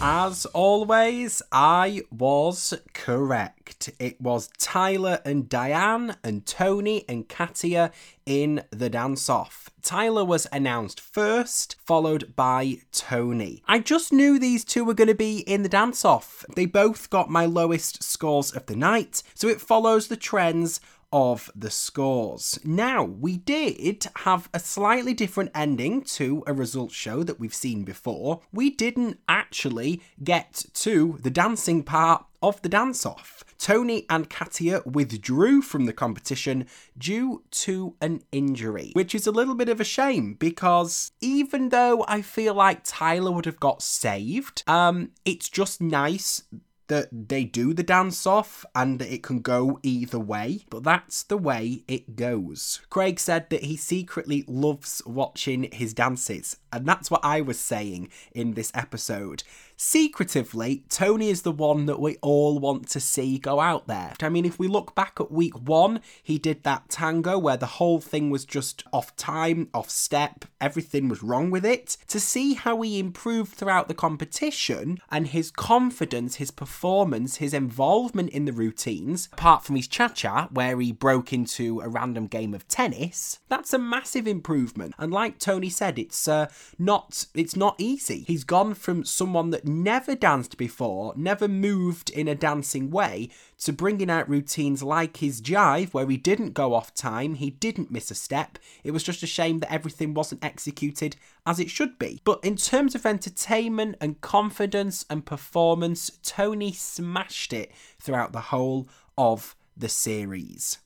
As 0.09 0.47
always, 0.47 1.43
I 1.51 2.03
was 2.17 2.73
correct. 2.95 3.91
It 3.99 4.21
was 4.21 4.49
Tyler 4.57 5.19
and 5.25 5.49
Dianne 5.49 6.15
and 6.23 6.47
Tony 6.47 7.05
and 7.09 7.29
Katya 7.29 7.91
in 8.25 8.63
the 8.71 8.89
dance 8.89 9.29
off. 9.29 9.69
Tyler 9.83 10.25
was 10.25 10.47
announced 10.53 11.01
first, 11.01 11.75
followed 11.85 12.37
by 12.37 12.77
Tony. 12.93 13.65
I 13.67 13.81
just 13.81 14.13
knew 14.13 14.39
these 14.39 14.65
two 14.65 14.85
were 14.85 14.95
going 14.95 15.09
to 15.09 15.15
be 15.15 15.39
in 15.41 15.65
the 15.65 15.69
dance 15.69 16.05
off. 16.05 16.45
They 16.55 16.67
both 16.67 17.11
got 17.11 17.29
my 17.29 17.45
lowest 17.45 18.05
scores 18.05 18.53
of 18.53 18.67
the 18.67 18.77
night, 18.77 19.25
so 19.35 19.49
it 19.49 19.61
follows 19.61 20.07
the 20.07 20.17
trends 20.17 20.81
of 21.13 21.51
the 21.55 21.71
scores. 21.71 22.59
Now, 22.65 23.03
we 23.05 23.37
did 23.37 24.07
have 24.17 24.49
a 24.53 24.59
slightly 24.59 25.15
different 25.15 25.51
ending 25.55 26.03
to 26.03 26.43
a 26.47 26.53
results 26.53 26.95
show 26.95 27.23
that 27.23 27.41
we've 27.41 27.55
seen 27.55 27.85
before. 27.85 28.41
We 28.53 28.71
didn't 28.71 29.21
actually 29.29 30.03
get 30.23 30.67
to 30.75 31.19
the 31.23 31.31
dancing 31.31 31.83
part 31.83 32.27
of 32.43 32.61
the 32.63 32.69
dance 32.69 33.05
off. 33.05 33.45
Tony 33.59 34.07
and 34.11 34.29
Katya 34.29 34.83
withdrew 34.85 35.63
from 35.63 35.87
the 35.87 35.93
competition 35.93 36.67
due 36.97 37.43
to 37.51 37.97
an 38.01 38.23
injury, 38.31 38.93
which 38.93 39.15
is 39.15 39.27
a 39.27 39.33
little 39.33 39.55
bit 39.55 39.69
of 39.69 39.81
a 39.81 39.85
shame 39.85 40.35
because 40.35 41.13
even 41.21 41.71
though 41.71 42.05
I 42.07 42.23
feel 42.23 42.55
like 42.55 42.81
Tyler 42.85 43.33
would 43.33 43.47
have 43.47 43.61
got 43.61 43.83
saved, 43.83 44.63
um, 44.67 45.11
it's 45.25 45.49
just 45.49 45.81
nice 45.81 46.43
that 46.89 47.29
they 47.29 47.45
do 47.45 47.75
the 47.75 47.83
dance 47.83 48.27
off 48.27 48.65
and 48.75 49.03
it 49.03 49.23
can 49.23 49.41
go 49.41 49.79
either 49.83 50.19
way, 50.19 50.65
but 50.71 50.85
that's 50.85 51.23
the 51.23 51.37
way 51.37 51.85
it 51.89 52.17
goes. 52.17 52.81
Craig 52.91 53.19
said 53.19 53.51
that 53.51 53.65
he 53.65 53.77
secretly 53.77 54.45
loves 54.47 55.03
watching 55.05 55.69
his 55.73 55.93
dances, 55.95 56.57
and 56.73 56.87
that's 56.87 57.11
what 57.11 57.25
I 57.25 57.41
was 57.41 57.59
saying 57.59 58.11
in 58.33 58.55
this 58.55 58.71
episode. 58.75 59.43
Secretively, 59.77 60.85
Tony 60.89 61.29
is 61.29 61.43
the 61.43 61.53
one 61.53 61.87
that 61.87 62.01
we 62.01 62.17
all 62.23 62.59
want 62.59 62.89
to 62.89 63.01
see 63.01 63.39
go 63.39 63.61
out 63.61 63.87
there. 63.87 64.15
I 64.21 64.29
mean, 64.29 64.45
if 64.45 64.59
we 64.59 64.69
look 64.69 64.95
back 64.95 65.19
at 65.21 65.31
week 65.31 65.55
one, 65.59 66.01
he 66.23 66.39
did 66.39 66.63
that 66.65 66.89
tango 66.89 67.39
where 67.39 67.57
the 67.57 67.67
whole 67.67 68.01
thing 68.01 68.31
was 68.31 68.45
just 68.45 68.85
off 68.93 69.15
time, 69.17 69.69
off 69.75 69.91
step, 69.91 70.45
everything 70.61 71.09
was 71.09 71.23
wrong 71.23 71.51
with 71.51 71.65
it. 71.65 71.97
To 72.09 72.21
see 72.21 72.55
how 72.55 72.81
he 72.83 72.99
improved 72.99 73.55
throughout 73.55 73.89
the 73.89 73.95
competition 73.95 74.99
and 75.11 75.29
his 75.29 75.51
confidence, 75.51 76.37
his 76.37 76.51
performance, 76.51 77.37
his 77.37 77.55
involvement 77.55 78.31
in 78.31 78.45
the 78.45 78.53
routines, 78.53 79.29
apart 79.33 79.65
from 79.65 79.77
his 79.77 79.89
cha 79.89 80.09
cha, 80.09 80.49
where 80.51 80.79
he 80.81 80.93
broke 80.93 81.33
into 81.33 81.81
a 81.81 81.89
random 81.89 82.27
game 82.27 82.55
of 82.55 82.67
tennis, 82.69 83.39
that's 83.49 83.73
a 83.73 83.79
massive 83.79 84.27
improvement. 84.27 84.95
And 84.99 85.13
like 85.13 85.39
Tony 85.39 85.69
said, 85.69 85.99
it's 85.99 86.27
uh, 86.27 86.47
not 86.79 87.27
it's 87.35 87.57
not 87.57 87.75
easy. 87.79 88.25
He's 88.27 88.45
gone 88.45 88.75
from 88.75 89.05
someone 89.05 89.51
that 89.51 89.66
never 89.67 90.15
danced 90.15 90.57
before, 90.57 91.13
never 91.17 91.49
moved 91.49 92.11
in 92.11 92.29
a 92.29 92.35
dancing 92.35 92.91
way, 92.91 93.29
to 93.59 93.73
bringing 93.73 94.11
out 94.11 94.29
routines 94.29 94.83
like 94.83 95.19
his 95.19 95.41
jive, 95.41 95.93
where 95.93 96.09
he 96.09 96.17
didn't 96.17 96.55
go 96.55 96.75
off 96.75 96.95
time, 96.95 97.35
he 97.35 97.51
didn't 97.51 97.91
miss 97.91 98.11
a 98.11 98.15
step. 98.15 98.59
It 98.85 98.91
was 98.91 99.03
just 99.03 99.23
a 99.23 99.27
shame 99.27 99.61
that 99.61 99.73
everything 99.73 100.15
wasn't 100.15 100.45
executed 100.45 101.17
as 101.45 101.61
it 101.61 101.71
should 101.71 101.99
be. 101.99 102.21
But 102.25 102.45
in 102.45 102.57
terms 102.57 102.95
of 102.95 103.07
entertainment 103.07 103.97
and 104.01 104.21
confidence 104.21 105.05
and 105.09 105.25
performance, 105.25 106.11
Tony 106.23 106.73
smashed 106.73 107.53
it 107.53 107.73
throughout 108.01 108.33
the 108.33 108.41
whole 108.41 108.89
of 109.19 109.55
the 109.77 109.89
series. 109.89 110.79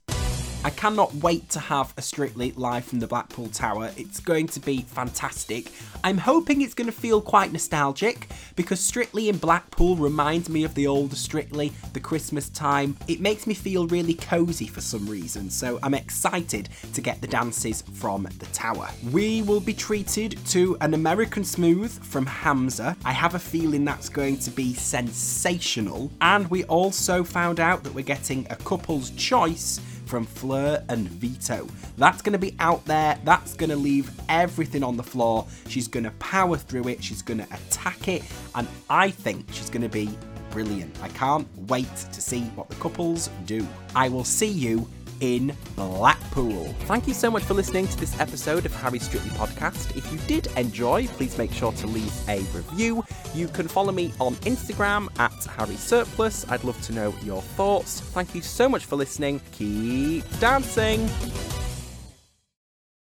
I 0.62 0.68
cannot 0.68 1.14
wait 1.14 1.48
to 1.50 1.58
have 1.58 1.94
a 1.96 2.02
Strictly 2.02 2.52
live 2.52 2.84
from 2.84 3.00
the 3.00 3.06
Blackpool 3.06 3.48
Tower. 3.48 3.90
It's 3.96 4.20
going 4.20 4.46
to 4.48 4.61
be 4.61 4.82
fantastic. 4.82 5.72
I'm 6.04 6.18
hoping 6.18 6.61
it's 6.61 6.74
going 6.74 6.86
to 6.86 6.92
feel 6.92 7.22
quite 7.22 7.50
nostalgic 7.50 8.28
because 8.56 8.78
Strictly 8.78 9.30
in 9.30 9.38
Blackpool 9.38 9.96
reminds 9.96 10.50
me 10.50 10.64
of 10.64 10.74
the 10.74 10.86
old 10.86 11.16
Strictly, 11.16 11.72
the 11.94 12.00
Christmas 12.00 12.50
time. 12.50 12.94
It 13.08 13.20
makes 13.20 13.46
me 13.46 13.54
feel 13.54 13.86
really 13.86 14.12
cosy 14.12 14.66
for 14.66 14.82
some 14.82 15.06
reason, 15.06 15.48
so 15.48 15.78
I'm 15.82 15.94
excited 15.94 16.68
to 16.92 17.00
get 17.00 17.22
the 17.22 17.26
dances 17.26 17.80
from 17.94 18.28
the 18.38 18.46
tower. 18.46 18.90
We 19.12 19.40
will 19.40 19.61
be 19.61 19.72
treated 19.72 20.38
to 20.48 20.76
an 20.82 20.92
American 20.92 21.42
Smooth 21.42 21.90
from 22.04 22.26
Hamza. 22.26 22.98
I 23.06 23.12
have 23.12 23.34
a 23.34 23.38
feeling 23.38 23.86
that's 23.86 24.11
going 24.11 24.38
to 24.40 24.50
be 24.50 24.74
sensational. 24.74 26.11
And 26.20 26.50
we 26.50 26.64
also 26.64 27.24
found 27.24 27.61
out 27.61 27.82
that 27.84 27.94
we're 27.94 28.04
getting 28.04 28.46
a 28.50 28.56
couple's 28.56 29.08
choice 29.12 29.80
from 30.11 30.26
Fleur 30.26 30.82
and 30.88 31.08
Vito. 31.08 31.68
That's 31.96 32.20
going 32.20 32.32
to 32.32 32.38
be 32.38 32.56
out 32.58 32.84
there. 32.84 33.16
That's 33.24 33.54
going 33.54 33.70
to 33.70 33.76
leave 33.76 34.11
everything 34.28 34.82
on 34.82 34.96
the 34.96 35.04
floor. 35.04 35.46
She's 35.68 35.86
going 35.86 36.02
to 36.02 36.11
power 36.12 36.56
through 36.56 36.88
it. 36.88 37.02
She's 37.02 37.22
going 37.22 37.38
to 37.38 37.46
attack 37.54 38.08
it. 38.08 38.24
And 38.56 38.66
I 38.90 39.11
think 39.11 39.46
she's 39.52 39.70
going 39.70 39.82
to 39.82 39.88
be 39.88 40.11
brilliant. 40.50 41.00
I 41.00 41.08
can't 41.11 41.46
wait 41.68 41.94
to 42.12 42.20
see 42.20 42.42
what 42.56 42.68
the 42.68 42.74
couples 42.74 43.30
do. 43.46 43.64
I 43.94 44.08
will 44.08 44.24
see 44.24 44.48
you 44.48 44.88
in 45.20 45.56
Blackpool. 45.76 46.64
Thank 46.80 47.06
you 47.06 47.14
so 47.14 47.30
much 47.30 47.42
for 47.44 47.54
listening 47.54 47.86
to 47.88 47.96
this 47.98 48.18
episode 48.20 48.66
of 48.66 48.74
Harry 48.74 48.98
Strictly 48.98 49.30
Podcast. 49.30 49.96
If 49.96 50.10
you 50.12 50.18
did 50.26 50.48
enjoy, 50.56 51.06
please 51.06 51.38
make 51.38 51.52
sure 51.52 51.72
to 51.72 51.86
leave 51.86 52.12
a 52.28 52.40
review. 52.56 53.04
You 53.34 53.48
can 53.48 53.68
follow 53.68 53.92
me 53.92 54.12
on 54.20 54.34
Instagram 54.36 55.08
at 55.18 55.32
Harry 55.56 55.76
Surplus. 55.76 56.48
I'd 56.48 56.64
love 56.64 56.80
to 56.82 56.92
know 56.92 57.14
your 57.22 57.42
thoughts. 57.42 58.00
Thank 58.00 58.34
you 58.34 58.42
so 58.42 58.68
much 58.68 58.84
for 58.84 58.96
listening. 58.96 59.40
Keep 59.52 60.24
dancing. 60.40 61.08